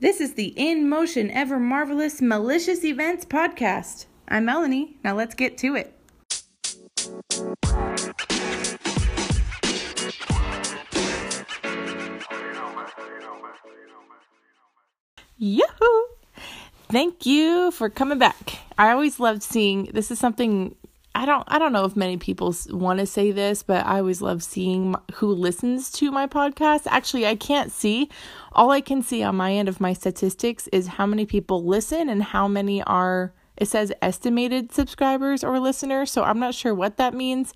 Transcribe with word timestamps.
This 0.00 0.20
is 0.20 0.34
the 0.34 0.54
In 0.56 0.88
Motion 0.88 1.28
Ever 1.32 1.58
Marvelous 1.58 2.22
Malicious 2.22 2.84
Events 2.84 3.24
podcast. 3.24 4.06
I'm 4.28 4.44
Melanie. 4.44 4.96
Now 5.02 5.16
let's 5.16 5.34
get 5.34 5.58
to 5.58 5.74
it. 5.74 5.92
Yahoo! 15.36 16.02
Thank 16.92 17.26
you 17.26 17.72
for 17.72 17.90
coming 17.90 18.18
back. 18.18 18.58
I 18.78 18.92
always 18.92 19.18
loved 19.18 19.42
seeing 19.42 19.86
this 19.86 20.12
is 20.12 20.20
something 20.20 20.76
I 21.18 21.26
don't 21.26 21.42
I 21.48 21.58
don't 21.58 21.72
know 21.72 21.84
if 21.84 21.96
many 21.96 22.16
people 22.16 22.54
want 22.70 23.00
to 23.00 23.06
say 23.06 23.32
this, 23.32 23.64
but 23.64 23.84
I 23.84 23.98
always 23.98 24.22
love 24.22 24.40
seeing 24.44 24.94
who 25.14 25.32
listens 25.32 25.90
to 25.94 26.12
my 26.12 26.28
podcast. 26.28 26.82
Actually, 26.86 27.26
I 27.26 27.34
can't 27.34 27.72
see. 27.72 28.08
All 28.52 28.70
I 28.70 28.80
can 28.80 29.02
see 29.02 29.24
on 29.24 29.34
my 29.34 29.52
end 29.52 29.68
of 29.68 29.80
my 29.80 29.94
statistics 29.94 30.68
is 30.68 30.86
how 30.86 31.06
many 31.06 31.26
people 31.26 31.64
listen 31.64 32.08
and 32.08 32.22
how 32.22 32.46
many 32.46 32.84
are 32.84 33.32
it 33.56 33.66
says 33.66 33.92
estimated 34.00 34.72
subscribers 34.72 35.42
or 35.42 35.58
listeners, 35.58 36.12
so 36.12 36.22
I'm 36.22 36.38
not 36.38 36.54
sure 36.54 36.72
what 36.72 36.98
that 36.98 37.14
means. 37.14 37.52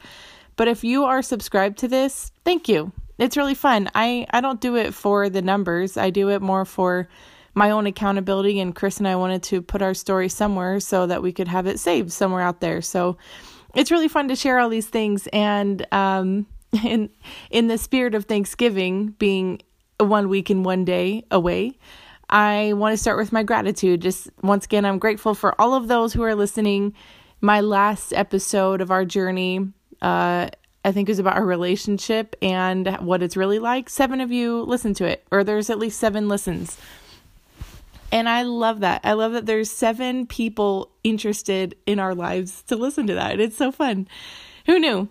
But 0.57 0.67
if 0.67 0.83
you 0.83 1.05
are 1.05 1.23
subscribed 1.23 1.79
to 1.79 1.89
this, 1.89 2.33
thank 2.45 2.69
you. 2.69 2.91
It's 3.17 3.37
really 3.37 3.55
fun. 3.55 3.89
I 3.95 4.27
I 4.31 4.41
don't 4.41 4.61
do 4.61 4.75
it 4.75 4.93
for 4.93 5.31
the 5.31 5.41
numbers. 5.41 5.97
I 5.97 6.11
do 6.11 6.31
it 6.31 6.43
more 6.43 6.65
for 6.65 7.07
my 7.55 7.71
own 7.71 7.87
accountability 7.87 8.59
and 8.59 8.75
Chris 8.75 8.99
and 8.99 9.07
I 9.07 9.15
wanted 9.15 9.45
to 9.45 9.63
put 9.63 9.83
our 9.83 9.95
story 9.95 10.29
somewhere 10.29 10.81
so 10.81 11.07
that 11.07 11.23
we 11.23 11.33
could 11.33 11.49
have 11.49 11.69
it 11.69 11.79
saved 11.79 12.11
somewhere 12.11 12.43
out 12.43 12.61
there. 12.61 12.83
So 12.83 13.19
it's 13.75 13.91
really 13.91 14.09
fun 14.09 14.29
to 14.29 14.37
share 14.37 14.59
all 14.59 14.69
these 14.69 14.89
things 14.89 15.27
and 15.33 15.87
um, 15.93 16.47
in 16.85 17.11
in 17.51 17.69
the 17.69 17.79
spirit 17.79 18.15
of 18.15 18.25
Thanksgiving 18.25 19.09
being 19.19 19.61
one 19.99 20.29
week 20.29 20.51
and 20.51 20.65
one 20.65 20.85
day 20.85 21.25
away, 21.31 21.79
I 22.29 22.73
want 22.75 22.93
to 22.93 22.97
start 22.97 23.19
with 23.19 23.33
my 23.33 23.43
gratitude. 23.43 24.01
Just 24.01 24.31
once 24.43 24.65
again, 24.65 24.85
I'm 24.85 24.99
grateful 24.99 25.35
for 25.35 25.61
all 25.61 25.75
of 25.75 25.89
those 25.89 26.13
who 26.13 26.23
are 26.23 26.35
listening. 26.35 26.95
My 27.41 27.61
last 27.61 28.13
episode 28.13 28.81
of 28.81 28.91
our 28.91 29.05
journey, 29.05 29.69
uh, 30.01 30.49
I 30.85 30.93
think, 30.93 31.09
is 31.09 31.19
about 31.19 31.37
our 31.37 31.45
relationship 31.45 32.37
and 32.41 32.97
what 33.01 33.23
it's 33.23 33.37
really 33.37 33.59
like. 33.59 33.91
Seven 33.91 34.21
of 34.21 34.33
you 34.33 34.63
listen 34.63 34.95
to 34.95 35.05
it, 35.05 35.27
or 35.31 35.45
there's 35.45 35.69
at 35.69 35.79
least 35.79 35.99
seven 35.99 36.29
listens. 36.29 36.79
And 38.13 38.29
I 38.29 38.43
love 38.43 38.81
that. 38.81 39.01
I 39.05 39.15
love 39.15 39.33
that 39.33 39.47
there's 39.47 39.71
seven 39.71 40.27
people 40.27 40.93
interested 41.03 41.75
in 41.87 41.99
our 41.99 42.15
lives 42.15 42.63
to 42.65 42.77
listen 42.77 43.07
to 43.07 43.15
that. 43.15 43.41
It's 43.41 43.57
so 43.57 43.73
fun. 43.73 44.07
Who 44.67 44.79
knew? 44.79 45.09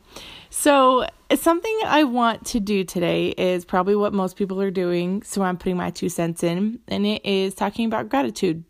So, 0.49 1.07
something 1.33 1.79
I 1.85 2.03
want 2.03 2.45
to 2.47 2.59
do 2.59 2.83
today 2.83 3.29
is 3.29 3.65
probably 3.65 3.95
what 3.95 4.13
most 4.13 4.35
people 4.35 4.61
are 4.61 4.71
doing. 4.71 5.23
So, 5.23 5.41
I'm 5.41 5.57
putting 5.57 5.77
my 5.77 5.89
two 5.89 6.09
cents 6.09 6.43
in, 6.43 6.79
and 6.87 7.05
it 7.05 7.25
is 7.25 7.55
talking 7.55 7.85
about 7.85 8.09
gratitude 8.09 8.63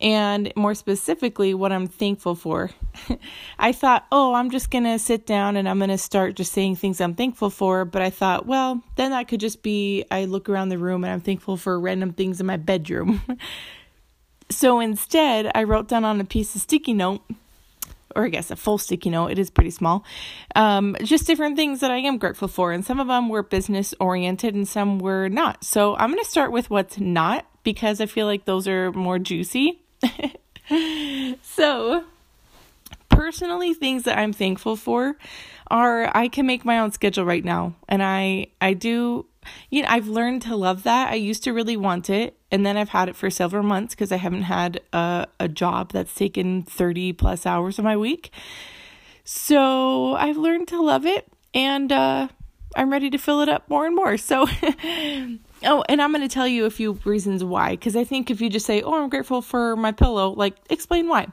and 0.00 0.52
more 0.56 0.74
specifically, 0.74 1.54
what 1.54 1.72
I'm 1.72 1.86
thankful 1.86 2.34
for. 2.34 2.70
I 3.58 3.72
thought, 3.72 4.06
oh, 4.12 4.34
I'm 4.34 4.50
just 4.50 4.70
going 4.70 4.84
to 4.84 4.98
sit 4.98 5.26
down 5.26 5.56
and 5.56 5.66
I'm 5.68 5.78
going 5.78 5.90
to 5.90 5.98
start 5.98 6.36
just 6.36 6.52
saying 6.52 6.76
things 6.76 7.00
I'm 7.00 7.14
thankful 7.14 7.48
for. 7.48 7.84
But 7.86 8.02
I 8.02 8.10
thought, 8.10 8.46
well, 8.46 8.82
then 8.96 9.12
that 9.12 9.28
could 9.28 9.40
just 9.40 9.62
be 9.62 10.04
I 10.10 10.26
look 10.26 10.48
around 10.48 10.68
the 10.68 10.78
room 10.78 11.02
and 11.02 11.12
I'm 11.12 11.20
thankful 11.20 11.56
for 11.56 11.80
random 11.80 12.12
things 12.12 12.40
in 12.40 12.46
my 12.46 12.58
bedroom. 12.58 13.22
so 14.50 14.80
instead, 14.80 15.50
I 15.54 15.62
wrote 15.62 15.88
down 15.88 16.04
on 16.04 16.20
a 16.20 16.24
piece 16.24 16.54
of 16.54 16.60
sticky 16.60 16.92
note, 16.92 17.22
or 18.14 18.26
I 18.26 18.28
guess 18.28 18.50
a 18.50 18.56
full 18.56 18.76
sticky 18.76 19.08
note, 19.08 19.30
it 19.30 19.38
is 19.38 19.48
pretty 19.48 19.70
small, 19.70 20.04
um, 20.54 20.94
just 21.02 21.26
different 21.26 21.56
things 21.56 21.80
that 21.80 21.90
I 21.90 21.98
am 21.98 22.18
grateful 22.18 22.48
for. 22.48 22.72
And 22.72 22.84
some 22.84 23.00
of 23.00 23.06
them 23.06 23.30
were 23.30 23.42
business 23.42 23.94
oriented 23.98 24.54
and 24.54 24.68
some 24.68 24.98
were 24.98 25.30
not. 25.30 25.64
So 25.64 25.96
I'm 25.96 26.10
going 26.10 26.22
to 26.22 26.28
start 26.28 26.52
with 26.52 26.68
what's 26.68 26.98
not 26.98 27.46
because 27.62 28.00
I 28.02 28.06
feel 28.06 28.26
like 28.26 28.44
those 28.44 28.68
are 28.68 28.92
more 28.92 29.18
juicy. 29.18 29.80
so, 31.42 32.04
personally, 33.08 33.74
things 33.74 34.04
that 34.04 34.18
I'm 34.18 34.32
thankful 34.32 34.76
for 34.76 35.16
are 35.68 36.10
I 36.16 36.28
can 36.28 36.46
make 36.46 36.64
my 36.64 36.78
own 36.78 36.92
schedule 36.92 37.24
right 37.24 37.44
now, 37.44 37.74
and 37.88 38.02
I 38.02 38.48
I 38.60 38.74
do. 38.74 39.26
You 39.70 39.82
know, 39.82 39.88
I've 39.88 40.08
learned 40.08 40.42
to 40.42 40.56
love 40.56 40.82
that. 40.82 41.12
I 41.12 41.14
used 41.14 41.44
to 41.44 41.52
really 41.52 41.76
want 41.76 42.10
it, 42.10 42.36
and 42.50 42.66
then 42.66 42.76
I've 42.76 42.88
had 42.88 43.08
it 43.08 43.14
for 43.14 43.30
several 43.30 43.62
months 43.62 43.94
because 43.94 44.10
I 44.10 44.16
haven't 44.16 44.42
had 44.42 44.80
a 44.92 45.26
a 45.38 45.48
job 45.48 45.92
that's 45.92 46.14
taken 46.14 46.62
30 46.62 47.12
plus 47.12 47.46
hours 47.46 47.78
of 47.78 47.84
my 47.84 47.96
week. 47.96 48.30
So, 49.24 50.14
I've 50.14 50.36
learned 50.36 50.68
to 50.68 50.80
love 50.80 51.06
it 51.06 51.28
and 51.54 51.90
uh 51.90 52.28
I'm 52.76 52.92
ready 52.92 53.08
to 53.10 53.18
fill 53.18 53.40
it 53.40 53.48
up 53.48 53.68
more 53.68 53.86
and 53.86 53.96
more. 53.96 54.16
So 54.18 54.46
Oh, 55.64 55.84
and 55.88 56.02
I'm 56.02 56.12
going 56.12 56.26
to 56.26 56.32
tell 56.32 56.46
you 56.46 56.66
a 56.66 56.70
few 56.70 56.98
reasons 57.04 57.42
why 57.42 57.70
because 57.70 57.96
I 57.96 58.04
think 58.04 58.30
if 58.30 58.40
you 58.40 58.50
just 58.50 58.66
say, 58.66 58.82
"Oh, 58.82 59.02
I'm 59.02 59.08
grateful 59.08 59.42
for 59.42 59.76
my 59.76 59.92
pillow," 59.92 60.30
like 60.32 60.56
explain 60.70 61.08
why. 61.08 61.28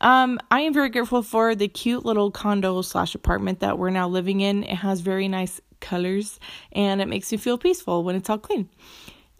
Um, 0.00 0.38
I 0.50 0.60
am 0.60 0.74
very 0.74 0.90
grateful 0.90 1.22
for 1.22 1.54
the 1.54 1.68
cute 1.68 2.04
little 2.04 2.30
condo 2.30 2.82
slash 2.82 3.14
apartment 3.14 3.60
that 3.60 3.78
we're 3.78 3.90
now 3.90 4.08
living 4.08 4.40
in. 4.42 4.64
It 4.64 4.76
has 4.76 5.00
very 5.00 5.28
nice 5.28 5.60
colors 5.80 6.38
and 6.72 7.00
it 7.00 7.06
makes 7.08 7.30
me 7.30 7.38
feel 7.38 7.58
peaceful 7.58 8.04
when 8.04 8.16
it's 8.16 8.28
all 8.28 8.38
clean. 8.38 8.68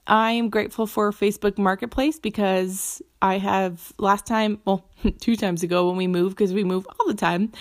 I 0.06 0.32
am 0.32 0.50
grateful 0.50 0.86
for 0.86 1.10
Facebook 1.12 1.56
Marketplace 1.56 2.18
because 2.18 3.00
I 3.22 3.38
have 3.38 3.92
last 3.98 4.26
time, 4.26 4.60
well, 4.64 4.88
two 5.20 5.36
times 5.36 5.62
ago 5.62 5.88
when 5.88 5.96
we 5.96 6.06
moved 6.06 6.36
because 6.36 6.52
we 6.52 6.64
move 6.64 6.86
all 6.98 7.06
the 7.06 7.14
time. 7.14 7.52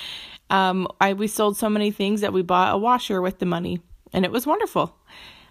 Um, 0.50 0.88
I 1.00 1.13
we 1.13 1.28
sold 1.28 1.57
so 1.57 1.69
many 1.69 1.91
things 1.91 2.22
that 2.22 2.34
we 2.34 2.41
bought 2.41 2.75
a 2.75 2.78
washer 2.78 3.22
with 3.22 3.40
the 3.40 3.45
money, 3.45 3.80
and 4.12 4.25
it 4.25 4.31
was 4.31 4.45
wonderful. 4.45 4.95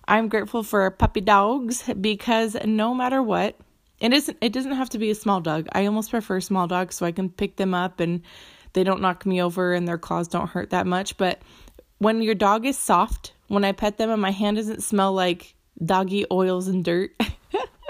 I'm 0.07 0.29
grateful 0.29 0.63
for 0.63 0.91
puppy 0.91 1.21
dogs 1.21 1.85
because 2.01 2.57
no 2.65 2.95
matter 2.95 3.23
what, 3.23 3.57
it 4.01 4.13
isn't 4.13 4.37
it 4.41 4.53
doesn't 4.53 4.73
have 4.73 4.91
to 4.91 4.99
be 4.99 5.11
a 5.11 5.15
small 5.15 5.41
dog. 5.41 5.69
I 5.73 5.87
almost 5.87 6.11
prefer 6.11 6.41
small 6.41 6.67
dogs 6.67 6.97
so 6.97 7.07
I 7.07 7.13
can 7.13 7.31
pick 7.31 7.57
them 7.57 7.73
up 7.73 8.01
and 8.01 8.23
they 8.73 8.85
don't 8.85 9.01
knock 9.01 9.25
me 9.27 9.41
over 9.41 9.75
and 9.75 9.87
their 9.87 9.99
claws 9.99 10.29
don't 10.29 10.49
hurt 10.49 10.71
that 10.71 10.87
much, 10.87 11.17
but 11.17 11.41
when 11.99 12.21
your 12.21 12.35
dog 12.35 12.67
is 12.67 12.77
soft, 12.77 13.33
when 13.47 13.65
I 13.65 13.73
pet 13.73 13.97
them 13.97 14.11
and 14.11 14.21
my 14.21 14.33
hand 14.33 14.57
doesn't 14.57 14.83
smell 14.83 15.12
like 15.12 15.55
doggy 15.85 16.25
oils 16.33 16.67
and 16.67 16.85
dirt, 16.85 17.12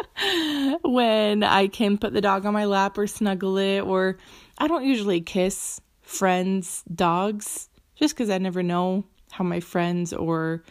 when 0.83 1.43
I 1.43 1.69
can 1.69 1.97
put 1.97 2.13
the 2.13 2.21
dog 2.21 2.45
on 2.45 2.53
my 2.53 2.67
lap 2.67 2.99
or 2.99 3.07
snuggle 3.07 3.57
it, 3.57 3.81
or 3.81 4.19
I 4.59 4.69
don't 4.69 4.85
usually 4.85 5.23
kiss 5.23 5.81
friends' 6.03 6.85
dogs 6.95 7.71
just 7.95 8.15
because 8.15 8.29
I 8.29 8.37
never 8.37 8.63
know 8.63 9.05
how 9.31 9.45
my 9.45 9.61
friends 9.61 10.13
or 10.13 10.63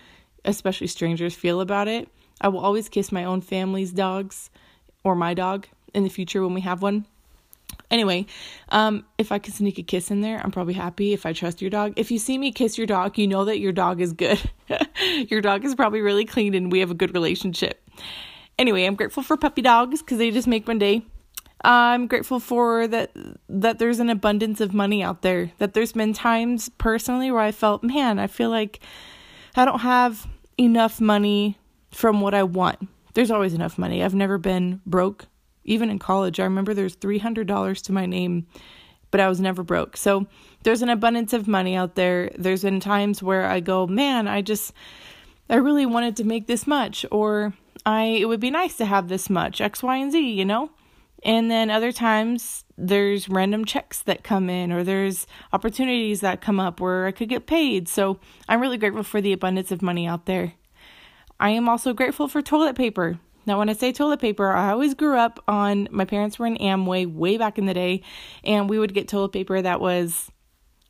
especially 0.46 0.88
strangers, 0.88 1.36
feel 1.36 1.62
about 1.62 1.88
it. 1.88 2.10
I 2.40 2.48
will 2.48 2.60
always 2.60 2.90
kiss 2.90 3.12
my 3.12 3.24
own 3.24 3.42
family's 3.42 3.92
dogs 3.92 4.50
or 5.04 5.16
my 5.16 5.34
dog 5.34 5.68
in 5.94 6.04
the 6.04 6.10
future 6.10 6.42
when 6.44 6.54
we 6.54 6.62
have 6.62 6.82
one. 6.82 7.06
Anyway, 7.90 8.26
um, 8.70 9.06
if 9.18 9.32
I 9.32 9.40
can 9.40 9.54
sneak 9.54 9.78
a 9.78 9.84
kiss 9.84 10.12
in 10.12 10.22
there, 10.22 10.42
I'm 10.44 10.52
probably 10.52 10.74
happy 10.74 11.14
if 11.14 11.26
I 11.26 11.34
trust 11.34 11.62
your 11.62 11.70
dog. 11.70 11.94
If 11.98 12.12
you 12.12 12.20
see 12.20 12.38
me 12.38 12.52
kiss 12.52 12.78
your 12.78 12.88
dog, 12.88 13.18
you 13.18 13.28
know 13.28 13.46
that 13.46 13.60
your 13.60 13.72
dog 13.72 14.02
is 14.02 14.14
good. 14.14 14.42
your 15.30 15.42
dog 15.42 15.66
is 15.66 15.76
probably 15.76 16.02
really 16.02 16.26
clean 16.26 16.54
and 16.54 16.72
we 16.72 16.80
have 16.80 16.92
a 16.92 16.96
good 16.96 17.14
relationship. 17.14 17.88
Anyway, 18.58 18.86
I'm 18.86 18.96
grateful 18.96 19.24
for 19.24 19.38
puppy 19.38 19.62
dogs 19.62 20.02
because 20.02 20.18
they 20.18 20.32
just 20.32 20.48
make 20.48 20.68
my 20.68 20.76
day. 20.76 21.04
I'm 21.64 22.08
grateful 22.08 22.40
for 22.40 22.88
that 22.88 23.12
that 23.48 23.78
there's 23.78 24.00
an 24.00 24.10
abundance 24.10 24.62
of 24.62 24.74
money 24.74 25.04
out 25.04 25.22
there. 25.22 25.52
That 25.60 25.74
there's 25.74 25.94
been 25.94 26.14
times 26.14 26.70
personally 26.78 27.30
where 27.30 27.42
I 27.42 27.52
felt, 27.52 27.84
man, 27.84 28.20
I 28.20 28.28
feel 28.28 28.50
like 28.50 28.80
I 29.56 29.66
don't 29.66 29.80
have 29.80 30.28
enough 30.58 31.02
money 31.02 31.58
from 31.92 32.22
what 32.22 32.34
I 32.34 32.44
want. 32.44 32.88
There's 33.14 33.32
always 33.32 33.54
enough 33.54 33.78
money. 33.78 34.04
I've 34.04 34.16
never 34.16 34.38
been 34.38 34.82
broke. 34.86 35.26
Even 35.64 35.90
in 35.90 36.00
college, 36.00 36.40
I 36.40 36.44
remember 36.44 36.74
there's 36.74 36.96
$300 36.96 37.82
to 37.84 37.92
my 37.92 38.06
name, 38.06 38.48
but 39.12 39.20
I 39.20 39.28
was 39.28 39.40
never 39.40 39.62
broke. 39.64 39.98
So 39.98 40.26
there's 40.64 40.82
an 40.82 40.90
abundance 40.90 41.34
of 41.34 41.48
money 41.48 41.76
out 41.76 41.96
there. 41.96 42.32
There's 42.38 42.64
been 42.64 42.80
times 42.80 43.22
where 43.22 43.46
I 43.46 43.60
go, 43.60 43.86
man, 43.86 44.28
I 44.28 44.42
just, 44.42 44.74
I 45.50 45.56
really 45.56 45.86
wanted 45.86 46.16
to 46.18 46.24
make 46.24 46.48
this 46.48 46.66
much, 46.66 47.06
or 47.12 47.54
I, 47.86 48.04
it 48.04 48.26
would 48.26 48.40
be 48.40 48.50
nice 48.50 48.78
to 48.78 48.86
have 48.86 49.08
this 49.08 49.30
much, 49.30 49.62
X, 49.62 49.84
Y, 49.84 49.98
and 49.98 50.12
Z, 50.12 50.20
you 50.20 50.46
know? 50.46 50.72
And 51.24 51.52
then 51.52 51.70
other 51.70 51.92
times 51.92 52.64
there's 52.78 53.30
random 53.30 53.66
checks 53.66 54.02
that 54.04 54.24
come 54.24 54.50
in 54.50 54.72
or 54.72 54.84
there's 54.84 55.28
opportunities 55.54 56.22
that 56.22 56.42
come 56.42 56.60
up 56.60 56.80
where 56.80 57.06
I 57.06 57.12
could 57.12 57.30
get 57.30 57.46
paid. 57.46 57.88
So 57.88 58.20
I'm 58.50 58.60
really 58.60 58.78
grateful 58.78 59.04
for 59.04 59.22
the 59.22 59.34
abundance 59.34 59.72
of 59.72 59.82
money 59.82 60.08
out 60.08 60.26
there. 60.26 60.54
I 61.40 61.52
am 61.52 61.70
also 61.70 61.94
grateful 61.94 62.28
for 62.28 62.42
toilet 62.42 62.76
paper. 62.76 63.20
Now, 63.46 63.58
when 63.58 63.70
I 63.70 63.74
say 63.74 63.92
toilet 63.92 64.20
paper, 64.20 64.52
I 64.52 64.72
always 64.72 64.94
grew 64.94 65.18
up 65.18 65.44
on 65.48 65.88
my 65.92 66.06
parents 66.06 66.38
were 66.38 66.46
in 66.46 66.58
Amway 66.58 67.12
way 67.12 67.38
back 67.38 67.58
in 67.58 67.66
the 67.66 67.74
day, 67.74 68.04
and 68.44 68.70
we 68.70 68.78
would 68.78 68.94
get 68.94 69.08
toilet 69.08 69.32
paper 69.32 69.60
that 69.60 69.82
was 69.82 70.30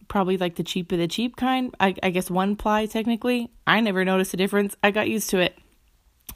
probably 0.10 0.36
like 0.36 0.56
the 0.56 0.63
cheap 0.63 0.92
of 0.92 1.00
the 1.00 1.07
cheap 1.07 1.38
kind. 1.38 1.74
I, 1.80 1.95
I 2.04 2.10
guess 2.10 2.30
one 2.30 2.57
ply 2.57 2.86
technically. 2.86 3.50
I 3.66 3.80
never 3.80 4.04
noticed 4.04 4.34
a 4.34 4.38
difference. 4.38 4.75
I 4.84 4.92
got 4.92 5.07
used 5.07 5.30
to 5.30 5.39
it. 5.39 5.57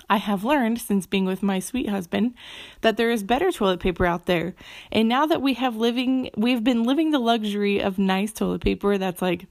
I 0.10 0.18
have 0.18 0.44
learned 0.44 0.80
since 0.80 1.06
being 1.06 1.26
with 1.26 1.44
my 1.44 1.60
sweet 1.60 1.90
husband 1.90 2.36
that 2.82 2.98
there 2.98 3.12
is 3.12 3.24
better 3.24 3.52
toilet 3.52 3.80
paper 3.80 4.06
out 4.06 4.26
there. 4.26 4.56
And 4.92 5.10
now 5.10 5.26
that 5.26 5.42
we 5.42 5.54
have 5.56 5.76
living 5.76 6.30
we've 6.38 6.64
been 6.64 6.84
living 6.84 7.12
the 7.12 7.20
luxury 7.20 7.82
of 7.82 7.98
nice 7.98 8.32
toilet 8.32 8.62
paper 8.62 8.98
that's 8.98 9.22
like 9.22 9.48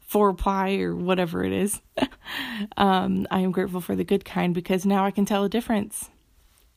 four 0.00 0.32
ply 0.32 0.76
or 0.76 0.94
whatever 0.94 1.44
it 1.44 1.52
is. 1.52 1.80
um, 2.76 3.26
I 3.30 3.40
am 3.40 3.52
grateful 3.52 3.80
for 3.80 3.96
the 3.96 4.04
good 4.04 4.24
kind 4.24 4.54
because 4.54 4.86
now 4.86 5.04
I 5.04 5.10
can 5.10 5.24
tell 5.24 5.44
a 5.44 5.48
difference. 5.48 6.10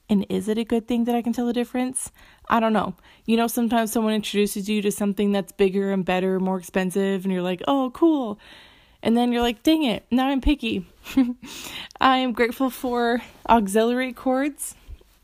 And 0.09 0.25
is 0.27 0.47
it 0.47 0.57
a 0.57 0.63
good 0.63 0.87
thing 0.87 1.05
that 1.05 1.13
I 1.13 1.21
can 1.21 1.33
tell 1.33 1.45
the 1.45 1.53
difference? 1.53 2.11
I 2.49 2.59
don't 2.59 2.73
know. 2.73 2.95
You 3.25 3.37
know, 3.37 3.45
sometimes 3.45 3.91
someone 3.91 4.15
introduces 4.15 4.67
you 4.67 4.81
to 4.81 4.91
something 4.91 5.31
that's 5.31 5.51
bigger 5.51 5.91
and 5.91 6.03
better, 6.03 6.39
more 6.39 6.57
expensive, 6.57 7.23
and 7.23 7.31
you're 7.31 7.43
like, 7.43 7.61
oh, 7.67 7.91
cool. 7.93 8.39
And 9.01 9.15
then 9.15 9.31
you're 9.31 9.41
like, 9.41 9.63
dang 9.63 9.83
it, 9.83 10.05
now 10.11 10.27
I'm 10.27 10.41
picky. 10.41 10.85
I 12.01 12.17
am 12.17 12.33
grateful 12.33 12.69
for 12.69 13.21
auxiliary 13.47 14.11
cords, 14.11 14.75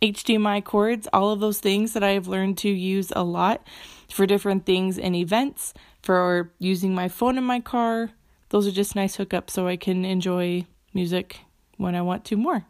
HDMI 0.01 0.63
cords, 0.63 1.07
all 1.11 1.31
of 1.31 1.39
those 1.39 1.59
things 1.59 1.93
that 1.93 2.03
I 2.03 2.11
have 2.11 2.27
learned 2.27 2.57
to 2.59 2.69
use 2.69 3.11
a 3.15 3.23
lot 3.23 3.65
for 4.09 4.25
different 4.25 4.65
things 4.65 4.97
and 4.97 5.15
events, 5.15 5.73
for 6.01 6.51
using 6.59 6.95
my 6.95 7.09
phone 7.09 7.37
in 7.37 7.43
my 7.43 7.59
car. 7.59 8.11
Those 8.49 8.67
are 8.67 8.71
just 8.71 8.95
nice 8.95 9.17
hookups 9.17 9.49
so 9.49 9.67
I 9.67 9.75
can 9.75 10.05
enjoy 10.05 10.65
music 10.93 11.39
when 11.77 11.95
I 11.95 12.01
want 12.01 12.23
to 12.25 12.37
more. 12.37 12.65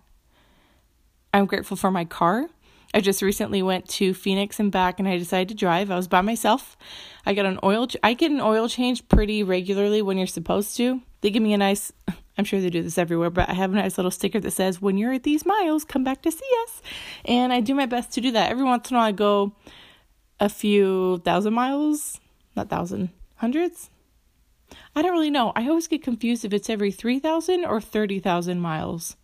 I'm 1.33 1.45
grateful 1.45 1.77
for 1.77 1.91
my 1.91 2.05
car. 2.05 2.47
I 2.95 3.01
just 3.01 3.21
recently 3.21 3.61
went 3.61 3.89
to 3.89 4.13
Phoenix 4.13 4.57
and 4.57 4.71
back 4.71 4.99
and 4.99 5.07
I 5.07 5.17
decided 5.17 5.49
to 5.49 5.53
drive. 5.53 5.91
I 5.91 5.97
was 5.97 6.07
by 6.07 6.21
myself. 6.21 6.77
I 7.25 7.33
got 7.33 7.45
an 7.45 7.59
oil 7.61 7.87
ch- 7.87 7.97
I 8.01 8.13
get 8.13 8.31
an 8.31 8.39
oil 8.39 8.69
change 8.69 9.05
pretty 9.09 9.43
regularly 9.43 10.01
when 10.01 10.17
you're 10.17 10.27
supposed 10.27 10.77
to. 10.77 11.01
They 11.19 11.29
give 11.29 11.43
me 11.43 11.53
a 11.53 11.57
nice 11.57 11.91
I'm 12.37 12.45
sure 12.45 12.61
they 12.61 12.69
do 12.69 12.81
this 12.81 12.97
everywhere, 12.97 13.29
but 13.29 13.49
I 13.49 13.53
have 13.53 13.73
a 13.73 13.75
nice 13.75 13.97
little 13.97 14.11
sticker 14.11 14.39
that 14.39 14.51
says 14.51 14.81
when 14.81 14.97
you're 14.97 15.11
at 15.11 15.23
these 15.23 15.45
miles, 15.45 15.83
come 15.83 16.05
back 16.05 16.21
to 16.21 16.31
see 16.31 16.49
us. 16.63 16.81
And 17.25 17.51
I 17.51 17.59
do 17.59 17.75
my 17.75 17.85
best 17.85 18.13
to 18.13 18.21
do 18.21 18.31
that. 18.31 18.49
Every 18.49 18.63
once 18.63 18.89
in 18.89 18.95
a 18.95 18.99
while 18.99 19.07
I 19.07 19.11
go 19.11 19.53
a 20.39 20.47
few 20.47 21.17
thousand 21.19 21.53
miles, 21.53 22.21
not 22.55 22.69
thousand, 22.69 23.09
hundreds. 23.35 23.89
I 24.95 25.01
don't 25.01 25.11
really 25.11 25.29
know. 25.29 25.51
I 25.53 25.67
always 25.67 25.87
get 25.87 26.01
confused 26.01 26.45
if 26.45 26.53
it's 26.53 26.69
every 26.69 26.91
3,000 26.91 27.65
or 27.65 27.81
30,000 27.81 28.59
miles 28.59 29.17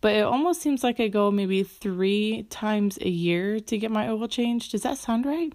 but 0.00 0.14
it 0.14 0.22
almost 0.22 0.60
seems 0.60 0.84
like 0.84 1.00
I 1.00 1.08
go 1.08 1.30
maybe 1.30 1.62
three 1.62 2.44
times 2.50 2.98
a 3.00 3.08
year 3.08 3.60
to 3.60 3.78
get 3.78 3.90
my 3.90 4.08
oil 4.08 4.28
changed. 4.28 4.72
Does 4.72 4.82
that 4.82 4.98
sound 4.98 5.26
right? 5.26 5.52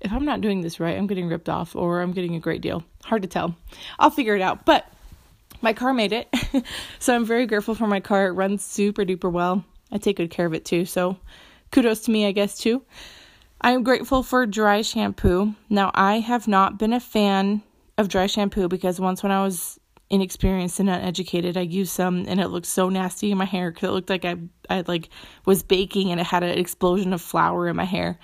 If 0.00 0.12
I'm 0.12 0.24
not 0.24 0.40
doing 0.40 0.60
this 0.60 0.80
right, 0.80 0.96
I'm 0.96 1.06
getting 1.06 1.28
ripped 1.28 1.48
off 1.48 1.74
or 1.74 2.00
I'm 2.00 2.12
getting 2.12 2.36
a 2.36 2.40
great 2.40 2.60
deal. 2.60 2.84
Hard 3.04 3.22
to 3.22 3.28
tell. 3.28 3.56
I'll 3.98 4.10
figure 4.10 4.36
it 4.36 4.42
out. 4.42 4.64
But 4.66 4.86
my 5.62 5.72
car 5.72 5.94
made 5.94 6.12
it. 6.12 6.28
so 6.98 7.14
I'm 7.14 7.24
very 7.24 7.46
grateful 7.46 7.74
for 7.74 7.86
my 7.86 8.00
car. 8.00 8.26
It 8.26 8.32
runs 8.32 8.64
super 8.64 9.04
duper 9.04 9.32
well. 9.32 9.64
I 9.90 9.98
take 9.98 10.16
good 10.16 10.30
care 10.30 10.46
of 10.46 10.54
it 10.54 10.64
too. 10.64 10.84
So 10.84 11.16
kudos 11.72 12.00
to 12.00 12.10
me, 12.10 12.26
I 12.26 12.32
guess, 12.32 12.58
too. 12.58 12.82
I'm 13.60 13.82
grateful 13.82 14.22
for 14.22 14.46
dry 14.46 14.82
shampoo. 14.82 15.54
Now, 15.70 15.90
I 15.94 16.20
have 16.20 16.46
not 16.46 16.78
been 16.78 16.92
a 16.92 17.00
fan 17.00 17.62
of 17.96 18.08
dry 18.08 18.26
shampoo 18.26 18.68
because 18.68 19.00
once 19.00 19.22
when 19.22 19.32
I 19.32 19.42
was 19.42 19.80
inexperienced 20.10 20.80
and 20.80 20.90
uneducated. 20.90 21.56
I 21.56 21.62
used 21.62 21.92
some 21.92 22.24
and 22.28 22.40
it 22.40 22.48
looked 22.48 22.66
so 22.66 22.88
nasty 22.88 23.30
in 23.30 23.38
my 23.38 23.44
hair 23.44 23.70
because 23.70 23.88
it 23.88 23.92
looked 23.92 24.10
like 24.10 24.24
I 24.24 24.36
I 24.68 24.84
like 24.86 25.08
was 25.46 25.62
baking 25.62 26.10
and 26.10 26.20
it 26.20 26.26
had 26.26 26.42
an 26.42 26.58
explosion 26.58 27.12
of 27.12 27.20
flour 27.20 27.68
in 27.68 27.76
my 27.76 27.84
hair. 27.84 28.18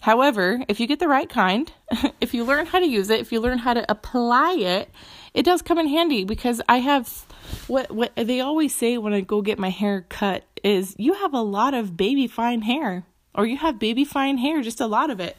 However, 0.00 0.62
if 0.68 0.80
you 0.80 0.86
get 0.86 0.98
the 0.98 1.08
right 1.08 1.28
kind, 1.28 1.70
if 2.20 2.32
you 2.32 2.44
learn 2.44 2.66
how 2.66 2.78
to 2.80 2.86
use 2.86 3.10
it, 3.10 3.20
if 3.20 3.32
you 3.32 3.40
learn 3.40 3.58
how 3.58 3.74
to 3.74 3.90
apply 3.90 4.54
it, 4.54 4.90
it 5.34 5.44
does 5.44 5.62
come 5.62 5.78
in 5.78 5.88
handy 5.88 6.24
because 6.24 6.60
I 6.68 6.78
have 6.78 7.08
what 7.66 7.90
what 7.90 8.12
they 8.16 8.40
always 8.40 8.74
say 8.74 8.98
when 8.98 9.12
I 9.12 9.20
go 9.20 9.42
get 9.42 9.58
my 9.58 9.70
hair 9.70 10.06
cut 10.08 10.44
is 10.64 10.94
you 10.98 11.14
have 11.14 11.34
a 11.34 11.42
lot 11.42 11.74
of 11.74 11.96
baby 11.96 12.26
fine 12.26 12.62
hair 12.62 13.04
or 13.34 13.46
you 13.46 13.56
have 13.58 13.78
baby 13.78 14.04
fine 14.04 14.38
hair, 14.38 14.62
just 14.62 14.80
a 14.80 14.86
lot 14.86 15.10
of 15.10 15.20
it. 15.20 15.36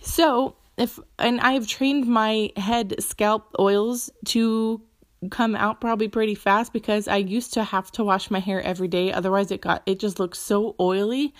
So, 0.00 0.56
if 0.76 0.98
and 1.18 1.40
I 1.40 1.52
have 1.52 1.66
trained 1.66 2.06
my 2.06 2.50
head 2.56 2.94
scalp 3.00 3.54
oils 3.58 4.10
to 4.26 4.80
come 5.30 5.56
out 5.56 5.80
probably 5.80 6.08
pretty 6.08 6.34
fast 6.34 6.72
because 6.72 7.08
I 7.08 7.16
used 7.16 7.54
to 7.54 7.64
have 7.64 7.90
to 7.92 8.04
wash 8.04 8.30
my 8.30 8.38
hair 8.38 8.62
every 8.62 8.88
day 8.88 9.12
otherwise 9.12 9.50
it 9.50 9.60
got 9.60 9.82
it 9.86 9.98
just 9.98 10.18
looks 10.18 10.38
so 10.38 10.76
oily. 10.78 11.34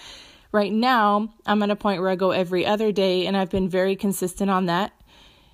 Right 0.50 0.72
now, 0.72 1.34
I'm 1.44 1.62
at 1.62 1.70
a 1.70 1.76
point 1.76 2.00
where 2.00 2.10
I 2.10 2.16
go 2.16 2.30
every 2.30 2.64
other 2.64 2.90
day 2.90 3.26
and 3.26 3.36
I've 3.36 3.50
been 3.50 3.68
very 3.68 3.96
consistent 3.96 4.50
on 4.50 4.64
that. 4.66 4.92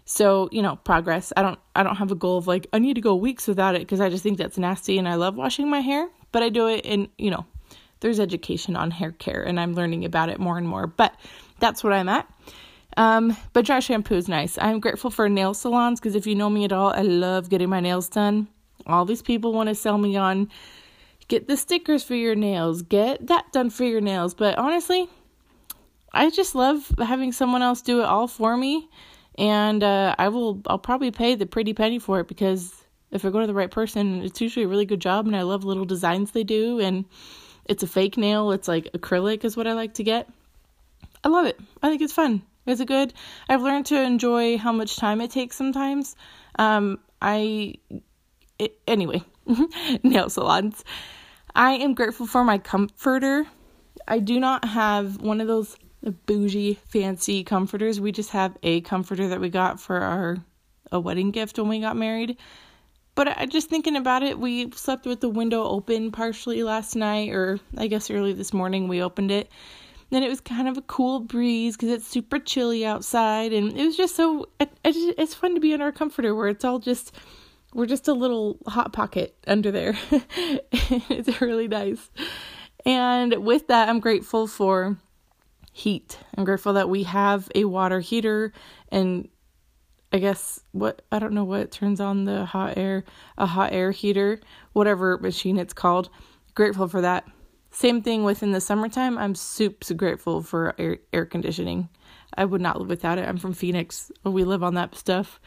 So, 0.05 0.49
you 0.53 0.63
know, 0.63 0.77
progress. 0.77 1.33
I 1.37 1.43
don't 1.43 1.59
I 1.75 1.83
don't 1.83 1.97
have 1.97 2.13
a 2.13 2.15
goal 2.15 2.39
of 2.39 2.47
like 2.47 2.69
I 2.73 2.79
need 2.79 2.95
to 2.95 3.01
go 3.01 3.15
weeks 3.15 3.49
without 3.49 3.75
it 3.75 3.81
because 3.81 4.01
I 4.01 4.09
just 4.09 4.23
think 4.23 4.39
that's 4.39 4.59
nasty 4.59 4.99
and 4.99 5.09
I 5.09 5.17
love 5.17 5.35
washing 5.35 5.69
my 5.69 5.81
hair, 5.81 6.09
but 6.31 6.43
I 6.43 6.49
do 6.49 6.69
it 6.69 6.85
in, 6.85 7.09
you 7.19 7.31
know, 7.31 7.45
there's 8.01 8.21
education 8.21 8.77
on 8.77 8.91
hair 8.91 9.13
care 9.13 9.43
and 9.43 9.59
I'm 9.59 9.75
learning 9.75 10.05
about 10.05 10.29
it 10.29 10.39
more 10.39 10.59
and 10.59 10.69
more. 10.69 10.87
But 10.87 11.15
that's 11.59 11.83
what 11.83 11.93
I'm 11.93 12.09
at. 12.09 12.29
Um, 12.97 13.37
but 13.53 13.65
dry 13.65 13.81
shampoo 13.81 14.15
is 14.15 14.29
nice. 14.29 14.57
I'm 14.59 14.81
grateful 14.81 15.11
for 15.11 15.29
nail 15.29 15.55
salons 15.55 16.01
because 16.01 16.15
if 16.15 16.27
you 16.27 16.35
know 16.35 16.49
me 16.49 16.65
at 16.65 16.73
all, 16.73 16.91
I 16.91 17.03
love 17.03 17.49
getting 17.49 17.69
my 17.69 17.81
nails 17.81 18.09
done. 18.09 18.49
All 18.87 19.05
these 19.05 19.23
people 19.23 19.53
want 19.53 19.69
to 19.69 19.75
sell 19.75 19.99
me 19.99 20.17
on 20.17 20.51
get 21.29 21.49
the 21.49 21.57
stickers 21.57 22.05
for 22.05 22.15
your 22.15 22.35
nails, 22.35 22.83
get 22.83 23.27
that 23.27 23.51
done 23.53 23.71
for 23.71 23.85
your 23.85 24.01
nails. 24.01 24.35
But 24.35 24.59
honestly, 24.59 25.09
I 26.13 26.31
just 26.31 26.55
love 26.55 26.93
having 26.99 27.33
someone 27.33 27.63
else 27.63 27.83
do 27.83 28.01
it 28.01 28.05
all 28.05 28.29
for 28.29 28.57
me. 28.57 28.89
And 29.37 29.83
uh, 29.83 30.15
I 30.19 30.29
will, 30.29 30.61
I'll 30.67 30.79
probably 30.79 31.11
pay 31.11 31.35
the 31.35 31.47
pretty 31.47 31.75
penny 31.75 31.99
for 31.99 32.21
it 32.21 32.29
because 32.29 32.73
if 33.11 33.25
I 33.25 33.31
go 33.31 33.41
to 33.41 33.47
the 33.47 33.55
right 33.55 33.71
person, 33.71 34.23
it's 34.23 34.41
usually 34.41 34.65
a 34.65 34.69
really 34.69 34.87
good 34.87 35.01
job. 35.01 35.27
And 35.27 35.35
I 35.35 35.43
love 35.43 35.65
little 35.65 35.85
designs 35.85 36.31
they 36.31 36.45
do. 36.45 36.79
And 36.79 37.05
it's 37.65 37.83
a 37.83 37.87
fake 37.87 38.17
nail, 38.17 38.53
it's 38.53 38.69
like 38.69 38.93
acrylic, 38.93 39.45
is 39.45 39.57
what 39.57 39.67
I 39.67 39.73
like 39.73 39.95
to 39.95 40.05
get. 40.05 40.29
I 41.25 41.29
love 41.29 41.47
it. 41.47 41.59
I 41.83 41.89
think 41.89 42.03
it's 42.03 42.13
fun. 42.13 42.43
Is 42.67 42.81
it 42.81 42.89
good? 42.89 43.13
I've 43.49 43.63
learned 43.63 43.87
to 43.87 44.01
enjoy 44.01 44.59
how 44.59 44.73
much 44.73 44.97
time 44.97 45.21
it 45.21 45.31
takes 45.31 45.57
sometimes. 45.57 46.17
Um, 46.59 46.99
I, 47.21 47.75
it, 48.59 48.79
anyway, 48.87 49.23
nail 50.03 50.31
salons. 50.31 50.85
I 51.55 51.73
am 51.73 51.95
grateful 51.95 52.27
for 52.27 52.43
my 52.43 52.59
comforter. 52.59 53.47
I 54.09 54.19
do 54.19 54.41
not 54.41 54.65
have 54.65 55.21
one 55.21 55.41
of 55.41 55.47
those 55.47 55.77
bougie, 56.27 56.79
fancy 56.89 57.45
comforters. 57.45 58.01
We 58.01 58.13
just 58.13 58.31
have 58.31 58.57
a 58.63 58.81
comforter 58.83 59.29
that 59.29 59.41
we 59.41 59.51
got 59.51 59.81
for 59.81 59.99
our 59.99 60.39
a 60.93 61.01
wedding 61.01 61.31
gift 61.31 61.59
when 61.59 61.69
we 61.69 61.81
got 61.81 61.97
married. 61.97 62.37
But 63.15 63.29
I 63.39 63.47
just 63.47 63.69
thinking 63.69 63.97
about 63.97 64.23
it, 64.23 64.39
we 64.39 64.71
slept 64.73 65.07
with 65.07 65.21
the 65.21 65.29
window 65.29 65.63
open 65.65 66.11
partially 66.11 66.63
last 66.63 66.97
night, 66.97 67.31
or 67.31 67.61
I 67.77 67.87
guess 67.87 68.11
early 68.11 68.33
this 68.33 68.53
morning 68.53 68.89
we 68.89 69.03
opened 69.03 69.31
it 69.31 69.51
then 70.15 70.23
it 70.23 70.29
was 70.29 70.41
kind 70.41 70.69
of 70.69 70.77
a 70.77 70.83
cool 70.83 71.21
breeze 71.21 71.77
because 71.77 71.91
it's 71.91 72.07
super 72.07 72.39
chilly 72.39 72.87
outside, 72.87 73.53
and 73.53 73.77
it 73.77 73.85
was 73.85 73.97
just 73.97 74.15
so. 74.15 74.49
It, 74.61 74.71
it, 74.85 75.15
it's 75.19 75.35
fun 75.35 75.55
to 75.55 75.61
be 75.61 75.73
in 75.73 75.83
our 75.83 75.93
comforter 75.93 76.35
where 76.35 76.49
it's 76.49 76.65
all 76.65 76.79
just 76.79 77.15
we're 77.75 77.87
just 77.87 78.07
a 78.07 78.13
little 78.13 78.59
hot 78.67 78.93
pocket 78.93 79.37
under 79.47 79.71
there. 79.71 79.99
it's 80.73 81.41
really 81.41 81.69
nice. 81.69 82.11
And 82.87 83.45
with 83.45 83.67
that, 83.69 83.89
I'm 83.89 83.99
grateful 83.99 84.47
for 84.47 84.97
heat. 85.73 86.19
I'm 86.37 86.45
grateful 86.45 86.75
that 86.75 86.89
we 86.89 87.03
have 87.03 87.49
a 87.55 87.65
water 87.65 87.99
heater 87.99 88.53
and 88.91 89.29
I 90.13 90.19
guess 90.19 90.61
what 90.71 91.03
I 91.11 91.19
don't 91.19 91.33
know 91.33 91.43
what 91.43 91.73
turns 91.73 92.01
on 92.01 92.25
the 92.25 92.45
hot 92.45 92.79
air, 92.79 93.05
a 93.37 93.47
hot 93.47 93.73
air 93.73 93.91
heater, 93.91 94.39
whatever 94.73 95.19
machine 95.19 95.59
it's 95.59 95.75
called. 95.75 96.09
Grateful 96.55 96.87
for 96.87 97.01
that. 97.01 97.27
Same 97.75 98.03
thing 98.03 98.23
within 98.23 98.53
the 98.53 98.61
summertime. 98.61 99.19
I'm 99.19 99.35
super 99.35 99.95
grateful 99.95 100.43
for 100.43 100.77
air, 100.79 100.99
air 101.13 101.27
conditioning. 101.27 101.89
I 102.33 102.45
would 102.45 102.61
not 102.61 102.79
live 102.79 102.89
without 102.89 103.19
it. 103.19 103.29
I'm 103.29 103.37
from 103.37 103.53
Phoenix. 103.53 104.13
We 104.23 104.45
live 104.45 104.63
on 104.63 104.75
that 104.75 104.95
stuff. 104.95 105.41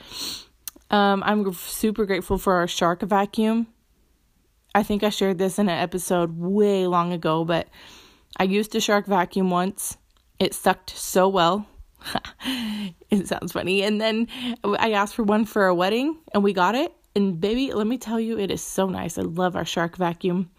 Um, 0.92 1.24
I'm 1.26 1.54
super 1.54 2.06
grateful 2.06 2.38
for 2.38 2.56
our 2.56 2.68
shark 2.68 3.02
vacuum. 3.02 3.68
I 4.76 4.84
think 4.84 5.04
I 5.04 5.10
shared 5.10 5.38
this 5.38 5.58
in 5.58 5.70
an 5.70 5.80
episode 5.80 6.38
way 6.38 6.86
long 6.86 7.14
ago, 7.14 7.46
but 7.46 7.70
I 8.36 8.44
used 8.44 8.76
a 8.76 8.82
shark 8.82 9.06
vacuum 9.06 9.50
once. 9.50 9.96
It 10.38 10.54
sucked 10.54 10.90
so 10.90 11.30
well. 11.30 11.66
it 13.10 13.26
sounds 13.26 13.54
funny. 13.54 13.84
And 13.84 14.02
then 14.02 14.28
I 14.66 14.92
asked 14.92 15.16
for 15.16 15.24
one 15.24 15.46
for 15.46 15.68
a 15.68 15.74
wedding 15.74 16.18
and 16.34 16.44
we 16.44 16.52
got 16.52 16.76
it. 16.76 16.92
And 17.16 17.40
baby, 17.40 17.72
let 17.72 17.88
me 17.88 17.98
tell 17.98 18.20
you, 18.20 18.38
it 18.38 18.52
is 18.52 18.62
so 18.62 18.90
nice. 18.90 19.18
I 19.18 19.22
love 19.22 19.56
our 19.56 19.66
shark 19.66 19.96
vacuum. 19.96 20.52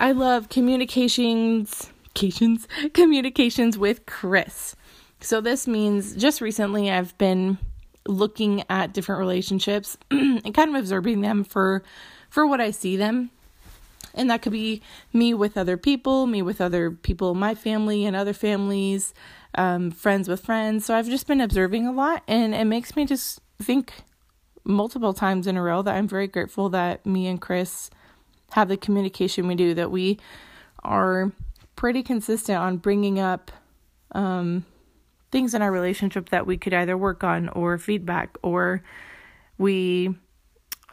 I 0.00 0.12
love 0.12 0.48
communications, 0.48 1.90
communications, 2.14 2.68
communications 2.92 3.78
with 3.78 4.06
Chris. 4.06 4.76
So 5.20 5.40
this 5.40 5.66
means 5.66 6.16
just 6.16 6.40
recently 6.40 6.90
I've 6.90 7.16
been 7.18 7.58
looking 8.06 8.64
at 8.68 8.92
different 8.92 9.20
relationships 9.20 9.96
and 10.10 10.54
kind 10.54 10.70
of 10.70 10.76
observing 10.76 11.20
them 11.20 11.44
for 11.44 11.82
for 12.28 12.46
what 12.46 12.60
I 12.60 12.70
see 12.70 12.96
them. 12.96 13.30
And 14.14 14.30
that 14.30 14.42
could 14.42 14.52
be 14.52 14.82
me 15.12 15.32
with 15.32 15.56
other 15.56 15.76
people, 15.76 16.26
me 16.26 16.42
with 16.42 16.60
other 16.60 16.90
people 16.90 17.34
my 17.34 17.54
family 17.54 18.04
and 18.04 18.16
other 18.16 18.32
families, 18.32 19.14
um, 19.54 19.90
friends 19.90 20.28
with 20.28 20.44
friends. 20.44 20.84
So 20.84 20.94
I've 20.94 21.08
just 21.08 21.26
been 21.26 21.40
observing 21.40 21.86
a 21.86 21.92
lot, 21.92 22.22
and 22.26 22.54
it 22.54 22.64
makes 22.64 22.96
me 22.96 23.06
just 23.06 23.40
think 23.60 23.92
multiple 24.64 25.14
times 25.14 25.46
in 25.46 25.56
a 25.56 25.62
row 25.62 25.82
that 25.82 25.94
I'm 25.94 26.08
very 26.08 26.26
grateful 26.26 26.68
that 26.70 27.06
me 27.06 27.26
and 27.26 27.40
Chris 27.40 27.90
have 28.52 28.68
the 28.68 28.76
communication 28.76 29.46
we 29.46 29.54
do, 29.54 29.74
that 29.74 29.90
we 29.90 30.18
are 30.84 31.32
pretty 31.76 32.02
consistent 32.02 32.58
on 32.58 32.76
bringing 32.76 33.18
up 33.18 33.50
um, 34.12 34.64
things 35.30 35.54
in 35.54 35.62
our 35.62 35.72
relationship 35.72 36.28
that 36.30 36.46
we 36.46 36.56
could 36.56 36.74
either 36.74 36.96
work 36.96 37.24
on 37.24 37.48
or 37.50 37.78
feedback, 37.78 38.36
or 38.42 38.82
we 39.58 40.14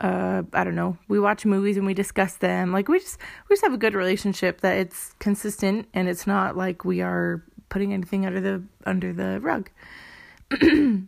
uh 0.02 0.44
I 0.54 0.64
don't 0.64 0.76
know, 0.76 0.98
we 1.08 1.20
watch 1.20 1.46
movies 1.46 1.78
and 1.78 1.86
we 1.86 1.94
discuss 1.94 2.36
them. 2.38 2.72
Like 2.72 2.88
we 2.88 3.00
just 3.00 3.18
we 3.50 3.54
just 3.54 3.64
have 3.64 3.74
a 3.74 3.78
good 3.78 3.94
relationship 3.94 4.62
that 4.62 4.78
it's 4.78 5.14
consistent 5.20 5.88
and 5.94 6.08
it's 6.08 6.26
not 6.26 6.56
like 6.56 6.86
we 6.86 7.02
are 7.02 7.44
putting 7.70 7.94
anything 7.94 8.26
under 8.26 8.40
the 8.40 8.64
under 8.86 9.12
the 9.12 9.40
rug. 9.42 9.70
I'm 10.62 11.08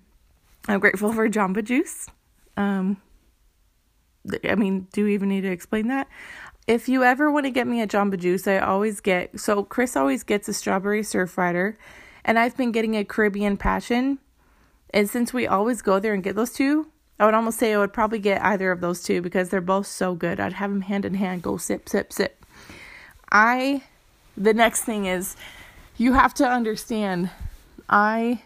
grateful 0.79 1.13
for 1.13 1.29
Jamba 1.29 1.63
Juice. 1.63 2.07
Um 2.57 2.97
I 4.47 4.55
mean, 4.55 4.87
do 4.93 5.05
we 5.05 5.13
even 5.13 5.29
need 5.29 5.41
to 5.41 5.51
explain 5.51 5.87
that? 5.87 6.07
If 6.67 6.87
you 6.87 7.03
ever 7.03 7.31
want 7.31 7.45
to 7.45 7.51
get 7.51 7.67
me 7.67 7.81
a 7.81 7.87
Jamba 7.87 8.19
Juice, 8.19 8.47
I 8.47 8.59
always 8.59 9.01
get 9.01 9.39
so 9.39 9.63
Chris 9.63 9.95
always 9.95 10.23
gets 10.23 10.47
a 10.47 10.53
strawberry 10.53 11.03
surf 11.03 11.37
rider, 11.37 11.77
and 12.23 12.37
I've 12.37 12.55
been 12.55 12.71
getting 12.71 12.95
a 12.95 13.03
Caribbean 13.03 13.57
Passion. 13.57 14.19
And 14.93 15.09
since 15.09 15.33
we 15.33 15.47
always 15.47 15.81
go 15.81 15.99
there 15.99 16.13
and 16.13 16.23
get 16.23 16.35
those 16.35 16.51
two, 16.51 16.87
I 17.19 17.25
would 17.25 17.33
almost 17.33 17.59
say 17.59 17.73
I 17.73 17.77
would 17.77 17.93
probably 17.93 18.19
get 18.19 18.43
either 18.43 18.71
of 18.71 18.81
those 18.81 19.03
two 19.03 19.21
because 19.21 19.49
they're 19.49 19.61
both 19.61 19.87
so 19.87 20.15
good. 20.15 20.39
I'd 20.39 20.53
have 20.53 20.69
them 20.69 20.81
hand 20.81 21.05
in 21.05 21.13
hand, 21.13 21.43
go 21.43 21.57
sip, 21.57 21.87
sip, 21.87 22.11
sip. 22.11 22.45
I, 23.31 23.83
the 24.35 24.53
next 24.53 24.81
thing 24.83 25.05
is, 25.05 25.37
you 25.97 26.13
have 26.13 26.33
to 26.35 26.47
understand, 26.47 27.29
I 27.89 28.41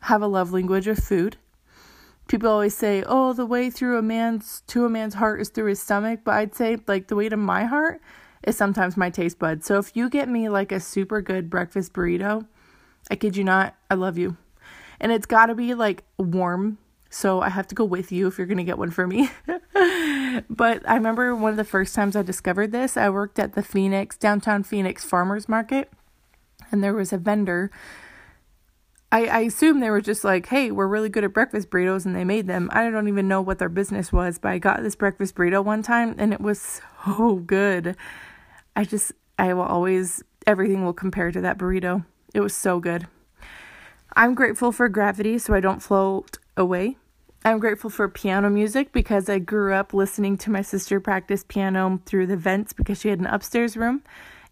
have 0.00 0.22
a 0.22 0.26
love 0.26 0.52
language 0.52 0.86
of 0.86 0.98
food. 0.98 1.36
People 2.28 2.50
always 2.50 2.76
say, 2.76 3.02
"Oh, 3.06 3.32
the 3.32 3.46
way 3.46 3.70
through 3.70 3.98
a 3.98 4.02
man's 4.02 4.62
to 4.68 4.84
a 4.84 4.88
man's 4.88 5.14
heart 5.14 5.40
is 5.40 5.48
through 5.48 5.66
his 5.66 5.82
stomach," 5.82 6.20
but 6.24 6.34
I'd 6.34 6.54
say 6.54 6.78
like 6.86 7.08
the 7.08 7.16
way 7.16 7.28
to 7.28 7.36
my 7.36 7.64
heart 7.64 8.00
is 8.42 8.56
sometimes 8.56 8.96
my 8.96 9.10
taste 9.10 9.38
buds. 9.38 9.66
So 9.66 9.78
if 9.78 9.96
you 9.96 10.08
get 10.08 10.28
me 10.28 10.48
like 10.48 10.72
a 10.72 10.80
super 10.80 11.20
good 11.20 11.50
breakfast 11.50 11.92
burrito, 11.92 12.46
I 13.10 13.16
kid 13.16 13.36
you 13.36 13.44
not, 13.44 13.74
I 13.90 13.94
love 13.94 14.18
you. 14.18 14.36
And 15.00 15.12
it's 15.12 15.26
got 15.26 15.46
to 15.46 15.54
be 15.54 15.74
like 15.74 16.04
warm 16.18 16.78
so 17.14 17.40
I 17.40 17.48
have 17.48 17.68
to 17.68 17.76
go 17.76 17.84
with 17.84 18.10
you 18.10 18.26
if 18.26 18.38
you're 18.38 18.46
going 18.48 18.58
to 18.58 18.64
get 18.64 18.76
one 18.76 18.90
for 18.90 19.06
me. 19.06 19.30
but 20.50 20.82
I 20.88 20.94
remember 20.96 21.32
one 21.36 21.52
of 21.52 21.56
the 21.56 21.62
first 21.62 21.94
times 21.94 22.16
I 22.16 22.22
discovered 22.22 22.72
this, 22.72 22.96
I 22.96 23.08
worked 23.08 23.38
at 23.38 23.52
the 23.52 23.62
Phoenix, 23.62 24.16
downtown 24.16 24.64
Phoenix 24.64 25.04
farmers 25.04 25.48
market, 25.48 25.92
and 26.72 26.82
there 26.82 26.92
was 26.92 27.12
a 27.12 27.18
vendor. 27.18 27.70
I, 29.14 29.26
I 29.26 29.40
assume 29.42 29.78
they 29.78 29.90
were 29.90 30.00
just 30.00 30.24
like, 30.24 30.46
hey, 30.46 30.72
we're 30.72 30.88
really 30.88 31.08
good 31.08 31.22
at 31.22 31.32
breakfast 31.32 31.70
burritos, 31.70 32.04
and 32.04 32.16
they 32.16 32.24
made 32.24 32.48
them. 32.48 32.68
I 32.72 32.90
don't 32.90 33.06
even 33.06 33.28
know 33.28 33.40
what 33.40 33.60
their 33.60 33.68
business 33.68 34.12
was, 34.12 34.38
but 34.38 34.48
I 34.48 34.58
got 34.58 34.82
this 34.82 34.96
breakfast 34.96 35.36
burrito 35.36 35.64
one 35.64 35.84
time, 35.84 36.16
and 36.18 36.32
it 36.32 36.40
was 36.40 36.80
so 37.04 37.36
good. 37.36 37.96
I 38.74 38.82
just, 38.82 39.12
I 39.38 39.54
will 39.54 39.62
always, 39.62 40.24
everything 40.48 40.84
will 40.84 40.92
compare 40.92 41.30
to 41.30 41.40
that 41.42 41.58
burrito. 41.58 42.04
It 42.34 42.40
was 42.40 42.56
so 42.56 42.80
good. 42.80 43.06
I'm 44.16 44.34
grateful 44.34 44.72
for 44.72 44.88
gravity 44.88 45.38
so 45.38 45.54
I 45.54 45.60
don't 45.60 45.80
float 45.80 46.38
away. 46.56 46.96
I'm 47.44 47.60
grateful 47.60 47.90
for 47.90 48.08
piano 48.08 48.50
music 48.50 48.90
because 48.90 49.28
I 49.28 49.38
grew 49.38 49.74
up 49.74 49.94
listening 49.94 50.36
to 50.38 50.50
my 50.50 50.62
sister 50.62 50.98
practice 50.98 51.44
piano 51.46 52.00
through 52.04 52.26
the 52.26 52.36
vents 52.36 52.72
because 52.72 53.00
she 53.00 53.10
had 53.10 53.20
an 53.20 53.26
upstairs 53.26 53.76
room. 53.76 54.02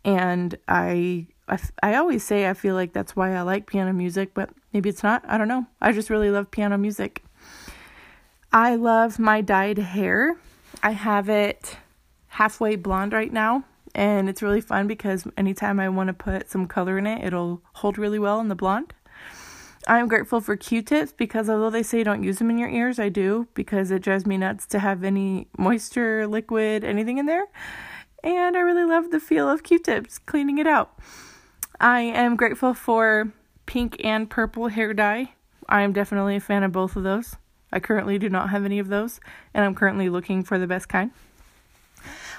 And 0.05 0.57
I, 0.69 1.27
I, 1.53 1.59
I 1.83 1.95
always 1.97 2.25
say 2.25 2.49
I 2.49 2.55
feel 2.55 2.75
like 2.75 2.95
that's 2.95 3.15
why 3.15 3.35
I 3.35 3.43
like 3.43 3.67
piano 3.67 3.93
music, 3.93 4.33
but 4.33 4.49
maybe 4.73 4.89
it's 4.89 5.03
not. 5.03 5.23
I 5.29 5.37
don't 5.37 5.49
know. 5.49 5.67
I 5.83 5.93
just 5.93 6.09
really 6.09 6.31
love 6.31 6.51
piano 6.51 6.79
music. 6.79 7.23
I 8.51 8.77
love 8.77 9.19
my 9.19 9.43
dyed 9.43 9.77
hair. 9.77 10.37
I 10.83 10.93
have 10.93 11.29
it 11.29 11.77
halfway 12.29 12.77
blonde 12.77 13.13
right 13.13 13.33
now, 13.33 13.65
and 13.95 14.31
it's 14.31 14.41
really 14.41 14.63
fun 14.63 14.87
because 14.87 15.27
anytime 15.37 15.79
I 15.79 15.91
want 15.91 16.09
to 16.09 16.15
put 16.15 16.51
some 16.51 16.67
color 16.67 16.97
in 16.97 17.07
it, 17.07 17.23
it'll 17.23 17.61
hold 17.75 17.99
really 17.99 18.19
well 18.19 18.41
in 18.41 18.49
the 18.49 18.55
blonde. 18.55 18.95
I'm 19.87 20.09
grateful 20.09 20.41
for 20.41 20.57
Q-tips 20.57 21.13
because 21.13 21.51
although 21.51 21.69
they 21.69 21.83
say 21.83 22.03
don't 22.03 22.23
use 22.23 22.39
them 22.39 22.49
in 22.49 22.57
your 22.57 22.71
ears, 22.71 22.99
I 22.99 23.11
do 23.11 23.49
because 23.53 23.91
it 23.91 24.01
drives 24.01 24.25
me 24.25 24.39
nuts 24.39 24.67
to 24.69 24.79
have 24.79 25.05
any 25.05 25.49
moisture, 25.59 26.27
liquid, 26.27 26.83
anything 26.83 27.19
in 27.19 27.27
there. 27.27 27.45
And 28.25 28.57
I 28.57 28.61
really 28.61 28.85
love 28.85 29.11
the 29.11 29.21
feel 29.21 29.51
of 29.51 29.65
Q-tips 29.65 30.19
cleaning 30.19 30.57
it 30.57 30.67
out. 30.67 30.97
I 31.83 32.01
am 32.01 32.37
grateful 32.37 32.73
for 32.73 33.31
pink 33.67 33.97
and 34.03 34.31
purple 34.31 34.69
hair 34.69 34.95
dye. 34.95 35.35
I 35.69 35.83
am 35.83 35.93
definitely 35.93 36.37
a 36.37 36.41
fan 36.41 36.63
of 36.63 36.73
both 36.73 36.97
of 36.97 37.03
those. 37.03 37.37
I 37.71 37.81
currently 37.81 38.19
do 38.19 38.31
not 38.31 38.49
have 38.49 38.65
any 38.65 38.79
of 38.79 38.89
those, 38.89 39.21
and 39.53 39.65
I'm 39.65 39.75
currently 39.75 40.09
looking 40.09 40.43
for 40.43 40.59
the 40.59 40.67
best 40.67 40.89
kind. 40.89 41.11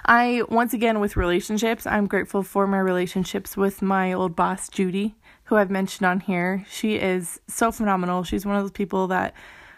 I, 0.05 0.43
once 0.49 0.73
again, 0.73 0.99
with 0.99 1.15
relationships, 1.15 1.85
I'm 1.85 2.07
grateful 2.07 2.41
for 2.41 2.65
my 2.65 2.79
relationships 2.79 3.55
with 3.55 3.81
my 3.81 4.13
old 4.13 4.35
boss, 4.35 4.67
Judy 4.67 5.15
who 5.45 5.57
I've 5.57 5.69
mentioned 5.69 6.05
on 6.05 6.19
here. 6.19 6.65
She 6.69 6.95
is 6.95 7.39
so 7.47 7.71
phenomenal. 7.71 8.23
She's 8.23 8.45
one 8.45 8.55
of 8.55 8.63
those 8.63 8.71
people 8.71 9.07
that 9.07 9.33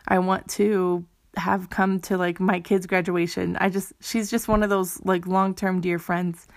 I 0.07 0.19
want 0.19 0.48
to 0.51 1.05
have 1.36 1.69
come 1.69 2.00
to 2.01 2.17
like 2.17 2.39
my 2.39 2.60
kids' 2.60 2.86
graduation. 2.86 3.57
I 3.57 3.69
just 3.69 3.93
she's 4.00 4.29
just 4.29 4.48
one 4.48 4.63
of 4.63 4.69
those 4.69 5.03
like 5.03 5.27
long-term 5.27 5.81
dear 5.81 6.00
friends. 6.00 6.48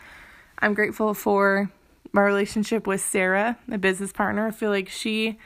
I'm 0.60 0.74
grateful 0.74 1.14
for 1.14 1.70
my 2.12 2.22
relationship 2.22 2.86
with 2.86 3.00
Sarah, 3.00 3.58
my 3.66 3.76
business 3.76 4.12
partner. 4.12 4.46
I 4.46 4.50
feel 4.50 4.70
like 4.70 4.88
she 4.88 5.38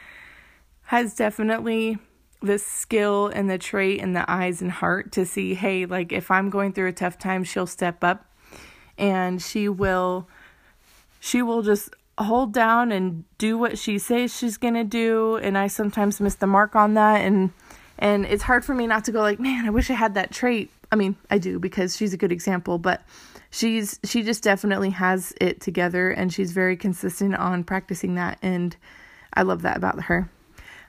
has 0.84 1.14
definitely 1.14 1.98
the 2.40 2.58
skill 2.58 3.28
and 3.28 3.48
the 3.48 3.58
trait 3.58 4.00
and 4.00 4.16
the 4.16 4.28
eyes 4.30 4.60
and 4.60 4.70
heart 4.70 5.12
to 5.12 5.24
see, 5.24 5.54
hey, 5.54 5.86
like 5.86 6.12
if 6.12 6.30
I'm 6.30 6.50
going 6.50 6.72
through 6.72 6.88
a 6.88 6.92
tough 6.92 7.18
time, 7.18 7.44
she'll 7.44 7.66
step 7.66 8.02
up 8.02 8.26
and 8.98 9.40
she 9.40 9.68
will 9.68 10.28
she 11.20 11.40
will 11.40 11.62
just 11.62 11.90
hold 12.18 12.52
down 12.52 12.92
and 12.92 13.24
do 13.38 13.56
what 13.56 13.78
she 13.78 13.98
says 13.98 14.36
she's 14.36 14.58
going 14.58 14.74
to 14.74 14.84
do 14.84 15.36
and 15.36 15.56
I 15.56 15.66
sometimes 15.68 16.20
miss 16.20 16.34
the 16.34 16.46
mark 16.46 16.76
on 16.76 16.94
that 16.94 17.22
and 17.22 17.50
and 17.98 18.26
it's 18.26 18.42
hard 18.42 18.64
for 18.64 18.74
me 18.74 18.86
not 18.88 19.04
to 19.04 19.12
go 19.12 19.20
like, 19.20 19.38
"Man, 19.38 19.64
I 19.64 19.70
wish 19.70 19.88
I 19.88 19.94
had 19.94 20.14
that 20.14 20.32
trait." 20.32 20.70
I 20.90 20.96
mean, 20.96 21.16
I 21.30 21.38
do 21.38 21.60
because 21.60 21.96
she's 21.96 22.12
a 22.12 22.16
good 22.16 22.32
example, 22.32 22.76
but 22.78 23.02
she's 23.52 24.00
she 24.04 24.24
just 24.24 24.42
definitely 24.42 24.90
has 24.90 25.32
it 25.40 25.60
together 25.60 26.10
and 26.10 26.32
she's 26.32 26.50
very 26.50 26.76
consistent 26.76 27.36
on 27.36 27.62
practicing 27.62 28.16
that 28.16 28.38
and 28.42 28.76
I 29.32 29.42
love 29.42 29.62
that 29.62 29.76
about 29.76 30.02
her. 30.04 30.28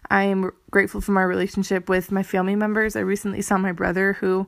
I 0.09 0.23
am 0.23 0.51
grateful 0.71 0.99
for 0.99 1.11
my 1.11 1.23
relationship 1.23 1.87
with 1.87 2.11
my 2.11 2.23
family 2.23 2.55
members. 2.55 2.95
I 2.95 3.01
recently 3.01 3.41
saw 3.41 3.57
my 3.57 3.71
brother 3.71 4.13
who 4.13 4.47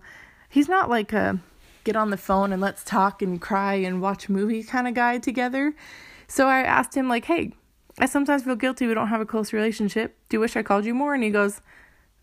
he's 0.50 0.67
not 0.67 0.89
like 0.89 1.13
a 1.13 1.39
get 1.84 1.95
on 1.95 2.10
the 2.10 2.17
phone 2.17 2.51
and 2.51 2.62
let's 2.62 2.84
talk 2.84 3.22
and 3.22 3.39
cry 3.39 3.75
and 3.75 4.01
watch 4.01 4.27
a 4.27 4.31
movie 4.31 4.63
kind 4.63 4.88
of 4.88 4.93
guy 4.93 5.19
together. 5.19 5.74
So 6.27 6.48
I 6.48 6.62
asked 6.62 6.95
him, 6.95 7.07
like, 7.07 7.25
hey, 7.25 7.53
I 8.00 8.07
sometimes 8.07 8.43
feel 8.43 8.55
guilty 8.55 8.88
we 8.88 8.93
don't 8.93 9.07
have 9.07 9.22
a 9.22 9.25
close 9.25 9.53
relationship. 9.53 10.17
Do 10.27 10.38
you 10.38 10.41
wish 10.41 10.57
I 10.57 10.63
called 10.63 10.86
you 10.86 10.93
more? 10.93 11.13
And 11.13 11.24
he 11.24 11.29
goes, 11.29 11.62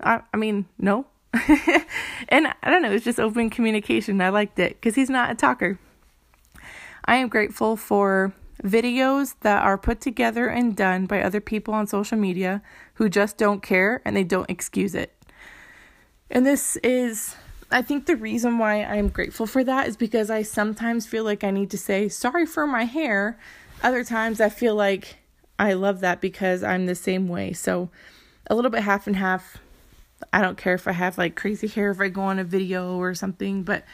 I, 0.00 0.20
I 0.34 0.37
mean, 0.37 0.66
no. 0.78 1.06
and 2.28 2.48
I 2.62 2.70
don't 2.70 2.82
know, 2.82 2.92
it's 2.92 3.04
just 3.04 3.20
open 3.20 3.50
communication. 3.50 4.20
I 4.20 4.28
liked 4.28 4.58
it 4.58 4.72
because 4.72 4.94
he's 4.94 5.10
not 5.10 5.30
a 5.30 5.34
talker. 5.34 5.78
I 7.04 7.16
am 7.16 7.28
grateful 7.28 7.76
for 7.76 8.32
videos 8.62 9.34
that 9.40 9.62
are 9.62 9.78
put 9.78 10.00
together 10.00 10.46
and 10.46 10.76
done 10.76 11.06
by 11.06 11.20
other 11.20 11.40
people 11.40 11.74
on 11.74 11.86
social 11.86 12.18
media 12.18 12.62
who 12.94 13.08
just 13.08 13.36
don't 13.36 13.62
care 13.62 14.00
and 14.04 14.16
they 14.16 14.24
don't 14.24 14.48
excuse 14.50 14.94
it. 14.94 15.12
And 16.30 16.46
this 16.46 16.76
is, 16.76 17.34
I 17.70 17.82
think, 17.82 18.06
the 18.06 18.16
reason 18.16 18.58
why 18.58 18.84
I'm 18.84 19.08
grateful 19.08 19.46
for 19.46 19.64
that 19.64 19.88
is 19.88 19.96
because 19.96 20.30
I 20.30 20.42
sometimes 20.42 21.06
feel 21.06 21.24
like 21.24 21.42
I 21.42 21.50
need 21.50 21.70
to 21.70 21.78
say, 21.78 22.08
sorry 22.08 22.46
for 22.46 22.66
my 22.66 22.84
hair 22.84 23.38
other 23.82 24.04
times 24.04 24.40
I 24.40 24.48
feel 24.48 24.74
like 24.74 25.16
I 25.58 25.72
love 25.72 26.00
that 26.00 26.20
because 26.20 26.62
I'm 26.62 26.86
the 26.86 26.94
same 26.94 27.28
way. 27.28 27.52
So 27.52 27.90
a 28.48 28.54
little 28.54 28.70
bit 28.70 28.82
half 28.82 29.06
and 29.06 29.16
half. 29.16 29.58
I 30.32 30.42
don't 30.42 30.58
care 30.58 30.74
if 30.74 30.86
I 30.86 30.92
have 30.92 31.18
like 31.18 31.36
crazy 31.36 31.68
hair 31.68 31.90
if 31.90 32.00
I 32.00 32.08
go 32.08 32.22
on 32.22 32.38
a 32.38 32.44
video 32.44 32.96
or 32.96 33.14
something, 33.14 33.62
but 33.62 33.84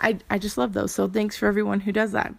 I 0.00 0.18
I 0.30 0.38
just 0.38 0.58
love 0.58 0.72
those. 0.72 0.92
So 0.92 1.08
thanks 1.08 1.36
for 1.36 1.46
everyone 1.46 1.80
who 1.80 1.92
does 1.92 2.12
that. 2.12 2.34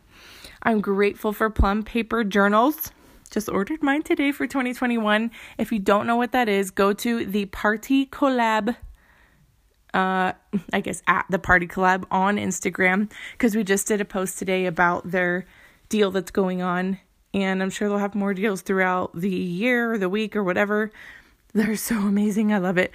I'm 0.63 0.81
grateful 0.81 1.33
for 1.33 1.49
plum 1.49 1.83
paper 1.83 2.23
journals. 2.23 2.91
Just 3.31 3.49
ordered 3.49 3.81
mine 3.81 4.03
today 4.03 4.31
for 4.31 4.45
2021. 4.45 5.31
If 5.57 5.71
you 5.71 5.79
don't 5.79 6.05
know 6.05 6.15
what 6.15 6.33
that 6.33 6.47
is, 6.47 6.69
go 6.69 6.93
to 6.93 7.25
the 7.25 7.45
Party 7.45 8.05
Collab 8.05 8.75
uh, 9.93 10.33
I 10.71 10.81
guess 10.81 11.01
at 11.07 11.25
the 11.29 11.39
Party 11.39 11.67
Collab 11.67 12.05
on 12.09 12.37
Instagram 12.37 13.11
because 13.33 13.55
we 13.55 13.63
just 13.63 13.87
did 13.87 14.01
a 14.01 14.05
post 14.05 14.39
today 14.39 14.65
about 14.65 15.09
their 15.09 15.45
deal 15.89 16.11
that's 16.11 16.31
going 16.31 16.61
on. 16.61 16.99
And 17.33 17.61
I'm 17.61 17.69
sure 17.69 17.89
they'll 17.89 17.97
have 17.97 18.15
more 18.15 18.33
deals 18.33 18.61
throughout 18.61 19.11
the 19.15 19.29
year 19.29 19.93
or 19.93 19.97
the 19.97 20.09
week 20.09 20.35
or 20.35 20.43
whatever. 20.43 20.91
They're 21.55 21.75
so 21.75 21.97
amazing. 21.99 22.51
I 22.51 22.57
love 22.57 22.79
it. 22.79 22.91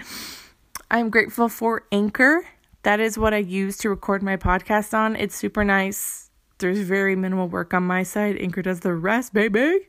I'm 0.91 1.11
grateful 1.11 1.49
for 1.49 1.85
Anchor. 1.93 2.45
That 2.83 2.99
is 2.99 3.17
what 3.17 3.33
I 3.33 3.37
use 3.37 3.77
to 3.79 3.89
record 3.89 4.21
my 4.21 4.37
podcast 4.37 4.93
on. 4.95 5.15
It's 5.15 5.37
super 5.37 5.63
nice. 5.63 6.31
There's 6.59 6.81
very 6.81 7.15
minimal 7.15 7.47
work 7.47 7.73
on 7.73 7.85
my 7.85 8.03
side. 8.03 8.37
Anchor 8.37 8.63
does 8.63 8.81
the 8.81 8.95
rest, 8.95 9.33
baby. 9.33 9.87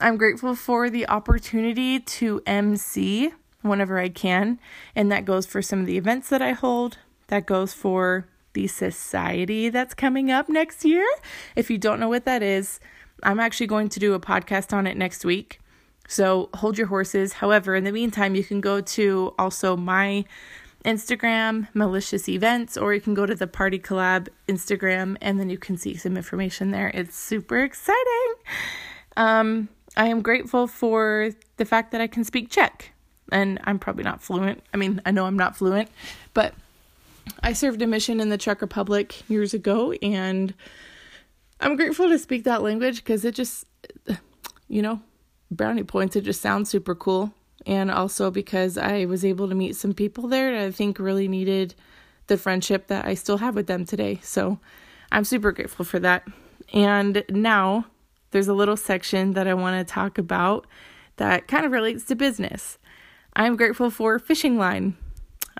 I'm 0.00 0.16
grateful 0.16 0.54
for 0.54 0.88
the 0.88 1.08
opportunity 1.08 1.98
to 1.98 2.40
MC 2.46 3.32
whenever 3.62 3.98
I 3.98 4.10
can. 4.10 4.60
And 4.94 5.10
that 5.10 5.24
goes 5.24 5.44
for 5.44 5.60
some 5.60 5.80
of 5.80 5.86
the 5.86 5.98
events 5.98 6.28
that 6.28 6.40
I 6.40 6.52
hold. 6.52 6.98
That 7.26 7.46
goes 7.46 7.74
for 7.74 8.28
the 8.52 8.68
society 8.68 9.70
that's 9.70 9.94
coming 9.94 10.30
up 10.30 10.48
next 10.48 10.84
year. 10.84 11.04
If 11.56 11.68
you 11.68 11.78
don't 11.78 11.98
know 11.98 12.08
what 12.08 12.26
that 12.26 12.44
is, 12.44 12.78
I'm 13.24 13.40
actually 13.40 13.66
going 13.66 13.88
to 13.88 13.98
do 13.98 14.14
a 14.14 14.20
podcast 14.20 14.72
on 14.72 14.86
it 14.86 14.96
next 14.96 15.24
week. 15.24 15.58
So 16.08 16.48
hold 16.54 16.76
your 16.76 16.88
horses. 16.88 17.34
However, 17.34 17.76
in 17.76 17.84
the 17.84 17.92
meantime, 17.92 18.34
you 18.34 18.42
can 18.42 18.60
go 18.60 18.80
to 18.80 19.34
also 19.38 19.76
my 19.76 20.24
Instagram, 20.84 21.68
Malicious 21.74 22.28
Events, 22.28 22.76
or 22.76 22.94
you 22.94 23.00
can 23.00 23.14
go 23.14 23.26
to 23.26 23.34
the 23.34 23.46
Party 23.46 23.78
Collab 23.78 24.28
Instagram 24.48 25.16
and 25.20 25.38
then 25.38 25.50
you 25.50 25.58
can 25.58 25.76
see 25.76 25.94
some 25.94 26.16
information 26.16 26.70
there. 26.70 26.90
It's 26.94 27.16
super 27.16 27.62
exciting. 27.62 28.34
Um, 29.16 29.68
I 29.96 30.06
am 30.06 30.22
grateful 30.22 30.66
for 30.66 31.30
the 31.58 31.64
fact 31.64 31.92
that 31.92 32.00
I 32.00 32.06
can 32.06 32.24
speak 32.24 32.50
Czech. 32.50 32.92
And 33.30 33.60
I'm 33.64 33.78
probably 33.78 34.04
not 34.04 34.22
fluent. 34.22 34.62
I 34.72 34.78
mean, 34.78 35.02
I 35.04 35.10
know 35.10 35.26
I'm 35.26 35.36
not 35.36 35.56
fluent, 35.56 35.90
but 36.32 36.54
I 37.42 37.52
served 37.52 37.82
a 37.82 37.86
mission 37.86 38.20
in 38.20 38.30
the 38.30 38.38
Czech 38.38 38.62
Republic 38.62 39.28
years 39.28 39.52
ago, 39.52 39.92
and 40.00 40.54
I'm 41.60 41.76
grateful 41.76 42.08
to 42.08 42.18
speak 42.18 42.44
that 42.44 42.62
language 42.62 42.96
because 42.96 43.26
it 43.26 43.34
just, 43.34 43.66
you 44.68 44.80
know, 44.80 45.02
brownie 45.50 45.84
points, 45.84 46.16
it 46.16 46.22
just 46.22 46.40
sounds 46.40 46.68
super 46.68 46.94
cool 46.94 47.32
and 47.66 47.90
also 47.90 48.30
because 48.30 48.78
I 48.78 49.04
was 49.04 49.24
able 49.24 49.48
to 49.48 49.54
meet 49.54 49.76
some 49.76 49.92
people 49.92 50.28
there 50.28 50.52
that 50.52 50.66
I 50.66 50.70
think 50.70 50.98
really 50.98 51.28
needed 51.28 51.74
the 52.26 52.36
friendship 52.36 52.86
that 52.88 53.04
I 53.04 53.14
still 53.14 53.38
have 53.38 53.54
with 53.54 53.66
them 53.66 53.84
today. 53.84 54.20
So 54.22 54.58
I'm 55.10 55.24
super 55.24 55.52
grateful 55.52 55.84
for 55.84 55.98
that. 56.00 56.26
And 56.72 57.24
now 57.28 57.86
there's 58.30 58.48
a 58.48 58.54
little 58.54 58.76
section 58.76 59.32
that 59.32 59.46
I 59.46 59.54
want 59.54 59.86
to 59.86 59.92
talk 59.92 60.18
about 60.18 60.66
that 61.16 61.48
kind 61.48 61.64
of 61.66 61.72
relates 61.72 62.04
to 62.04 62.14
business. 62.14 62.78
I'm 63.34 63.56
grateful 63.56 63.90
for 63.90 64.18
fishing 64.18 64.58
line. 64.58 64.96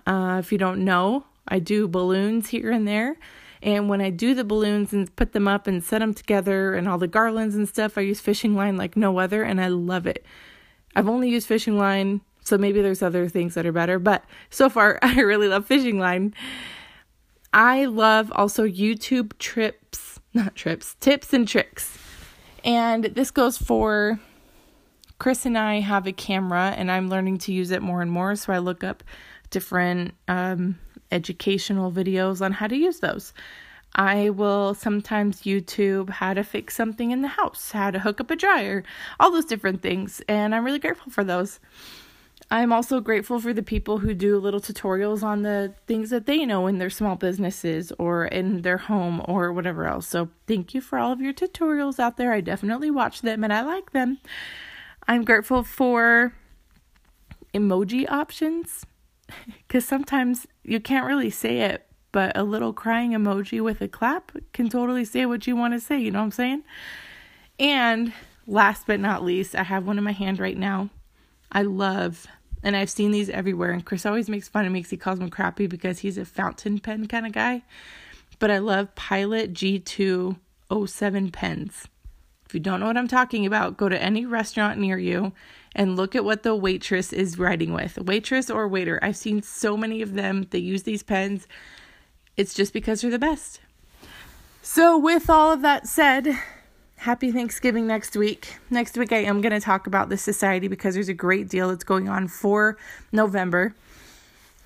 Uh, 0.06 0.36
if 0.38 0.52
you 0.52 0.58
don't 0.58 0.84
know, 0.84 1.24
I 1.46 1.58
do 1.58 1.88
balloons 1.88 2.48
here 2.48 2.70
and 2.70 2.86
there. 2.86 3.16
And 3.62 3.88
when 3.88 4.00
I 4.00 4.10
do 4.10 4.34
the 4.34 4.44
balloons 4.44 4.92
and 4.92 5.14
put 5.16 5.32
them 5.32 5.48
up 5.48 5.66
and 5.66 5.82
set 5.82 5.98
them 5.98 6.14
together 6.14 6.74
and 6.74 6.88
all 6.88 6.98
the 6.98 7.08
garlands 7.08 7.56
and 7.56 7.68
stuff, 7.68 7.98
I 7.98 8.02
use 8.02 8.20
fishing 8.20 8.54
line 8.54 8.76
like 8.76 8.96
no 8.96 9.18
other, 9.18 9.42
and 9.42 9.60
I 9.60 9.68
love 9.68 10.06
it. 10.06 10.24
I've 10.94 11.08
only 11.08 11.28
used 11.28 11.46
fishing 11.46 11.76
line, 11.76 12.20
so 12.42 12.56
maybe 12.56 12.82
there's 12.82 13.02
other 13.02 13.28
things 13.28 13.54
that 13.54 13.66
are 13.66 13.72
better, 13.72 13.98
but 13.98 14.24
so 14.50 14.68
far 14.68 14.98
I 15.02 15.20
really 15.20 15.48
love 15.48 15.66
fishing 15.66 15.98
line. 15.98 16.34
I 17.52 17.86
love 17.86 18.30
also 18.34 18.64
YouTube 18.64 19.36
trips, 19.38 20.20
not 20.34 20.54
trips, 20.54 20.96
tips 21.00 21.32
and 21.32 21.48
tricks. 21.48 21.98
And 22.64 23.04
this 23.04 23.30
goes 23.30 23.56
for 23.56 24.20
Chris 25.18 25.46
and 25.46 25.56
I 25.56 25.80
have 25.80 26.06
a 26.06 26.12
camera 26.12 26.74
and 26.76 26.90
I'm 26.90 27.08
learning 27.08 27.38
to 27.38 27.52
use 27.52 27.70
it 27.70 27.82
more 27.82 28.02
and 28.02 28.10
more. 28.10 28.36
So 28.36 28.52
I 28.52 28.58
look 28.58 28.84
up 28.84 29.02
different 29.50 30.14
um, 30.28 30.78
educational 31.10 31.90
videos 31.92 32.40
on 32.40 32.52
how 32.52 32.66
to 32.66 32.76
use 32.76 33.00
those. 33.00 33.32
I 33.94 34.30
will 34.30 34.74
sometimes 34.74 35.42
YouTube 35.42 36.10
how 36.10 36.34
to 36.34 36.44
fix 36.44 36.74
something 36.74 37.10
in 37.10 37.22
the 37.22 37.28
house, 37.28 37.72
how 37.72 37.90
to 37.90 37.98
hook 37.98 38.20
up 38.20 38.30
a 38.30 38.36
dryer, 38.36 38.84
all 39.18 39.30
those 39.30 39.44
different 39.44 39.82
things. 39.82 40.22
And 40.28 40.54
I'm 40.54 40.64
really 40.64 40.78
grateful 40.78 41.10
for 41.10 41.24
those. 41.24 41.58
I'm 42.50 42.72
also 42.72 43.00
grateful 43.00 43.40
for 43.40 43.52
the 43.52 43.62
people 43.62 43.98
who 43.98 44.14
do 44.14 44.38
little 44.38 44.60
tutorials 44.60 45.22
on 45.22 45.42
the 45.42 45.74
things 45.86 46.08
that 46.10 46.26
they 46.26 46.46
know 46.46 46.66
in 46.66 46.78
their 46.78 46.88
small 46.88 47.14
businesses 47.14 47.92
or 47.98 48.24
in 48.26 48.62
their 48.62 48.78
home 48.78 49.22
or 49.26 49.52
whatever 49.52 49.86
else. 49.86 50.06
So, 50.06 50.30
thank 50.46 50.72
you 50.72 50.80
for 50.80 50.98
all 50.98 51.12
of 51.12 51.20
your 51.20 51.34
tutorials 51.34 51.98
out 51.98 52.16
there. 52.16 52.32
I 52.32 52.40
definitely 52.40 52.90
watch 52.90 53.20
them 53.20 53.44
and 53.44 53.52
I 53.52 53.62
like 53.62 53.92
them. 53.92 54.18
I'm 55.06 55.24
grateful 55.24 55.62
for 55.62 56.32
emoji 57.52 58.10
options 58.10 58.86
because 59.66 59.84
sometimes 59.84 60.46
you 60.68 60.80
can't 60.80 61.06
really 61.06 61.30
say 61.30 61.60
it 61.60 61.88
but 62.12 62.36
a 62.36 62.42
little 62.42 62.72
crying 62.72 63.12
emoji 63.12 63.60
with 63.60 63.80
a 63.80 63.88
clap 63.88 64.32
can 64.52 64.68
totally 64.68 65.04
say 65.04 65.26
what 65.26 65.46
you 65.46 65.54
want 65.56 65.74
to 65.74 65.80
say, 65.80 65.98
you 65.98 66.10
know 66.10 66.20
what 66.20 66.26
I'm 66.26 66.30
saying? 66.30 66.62
And 67.58 68.12
last 68.46 68.86
but 68.86 69.00
not 69.00 69.24
least, 69.24 69.54
I 69.54 69.62
have 69.62 69.86
one 69.86 69.98
in 69.98 70.04
my 70.04 70.12
hand 70.12 70.38
right 70.38 70.56
now. 70.56 70.88
I 71.52 71.62
love, 71.62 72.26
and 72.62 72.76
I've 72.76 72.90
seen 72.90 73.10
these 73.10 73.30
everywhere, 73.30 73.70
and 73.70 73.84
Chris 73.84 74.06
always 74.06 74.28
makes 74.28 74.48
fun 74.48 74.66
of 74.66 74.72
me 74.72 74.80
because 74.80 74.90
he 74.90 74.96
calls 74.96 75.18
them 75.18 75.30
crappy 75.30 75.66
because 75.66 76.00
he's 76.00 76.18
a 76.18 76.24
fountain 76.24 76.78
pen 76.78 77.06
kind 77.06 77.26
of 77.26 77.32
guy. 77.32 77.62
But 78.38 78.50
I 78.50 78.58
love 78.58 78.94
Pilot 78.94 79.52
G207 79.52 81.32
pens. 81.32 81.88
If 82.48 82.54
you 82.54 82.60
don't 82.60 82.80
know 82.80 82.86
what 82.86 82.96
I'm 82.96 83.08
talking 83.08 83.44
about, 83.44 83.76
go 83.76 83.88
to 83.88 84.02
any 84.02 84.24
restaurant 84.24 84.80
near 84.80 84.98
you 84.98 85.32
and 85.76 85.96
look 85.96 86.16
at 86.16 86.24
what 86.24 86.42
the 86.42 86.56
waitress 86.56 87.12
is 87.12 87.38
writing 87.38 87.74
with. 87.74 87.98
Waitress 87.98 88.50
or 88.50 88.66
waiter. 88.66 88.98
I've 89.02 89.16
seen 89.16 89.42
so 89.42 89.76
many 89.76 90.00
of 90.00 90.14
them. 90.14 90.46
They 90.50 90.58
use 90.58 90.84
these 90.84 91.02
pens 91.02 91.46
it's 92.38 92.54
just 92.54 92.72
because 92.72 93.00
they're 93.00 93.10
the 93.10 93.18
best. 93.18 93.60
So, 94.62 94.96
with 94.96 95.28
all 95.28 95.52
of 95.52 95.60
that 95.62 95.88
said, 95.88 96.38
happy 96.96 97.32
Thanksgiving 97.32 97.86
next 97.88 98.16
week. 98.16 98.54
Next 98.70 98.96
week, 98.96 99.12
I 99.12 99.24
am 99.24 99.40
going 99.40 99.52
to 99.52 99.60
talk 99.60 99.88
about 99.88 100.08
the 100.08 100.16
society 100.16 100.68
because 100.68 100.94
there's 100.94 101.08
a 101.08 101.14
great 101.14 101.48
deal 101.48 101.68
that's 101.68 101.82
going 101.82 102.08
on 102.08 102.28
for 102.28 102.78
November. 103.10 103.74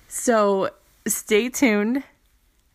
So, 0.07 0.69
stay 1.07 1.49
tuned. 1.49 2.03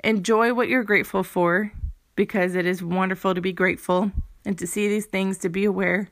Enjoy 0.02 0.52
what 0.52 0.68
you're 0.68 0.82
grateful 0.82 1.22
for 1.22 1.72
because 2.16 2.56
it 2.56 2.66
is 2.66 2.82
wonderful 2.82 3.36
to 3.36 3.40
be 3.40 3.52
grateful 3.52 4.10
and 4.44 4.58
to 4.58 4.66
see 4.66 4.88
these 4.88 5.06
things, 5.06 5.38
to 5.38 5.48
be 5.48 5.64
aware. 5.64 6.08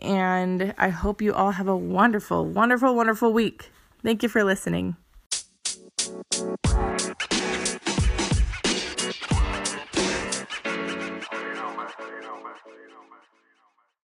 And 0.00 0.74
I 0.76 0.88
hope 0.88 1.22
you 1.22 1.32
all 1.32 1.52
have 1.52 1.68
a 1.68 1.76
wonderful, 1.76 2.44
wonderful, 2.44 2.94
wonderful 2.94 3.32
week. 3.32 3.70
Thank 4.02 4.22
you 4.22 4.28
for 4.28 4.44
listening. 4.44 4.96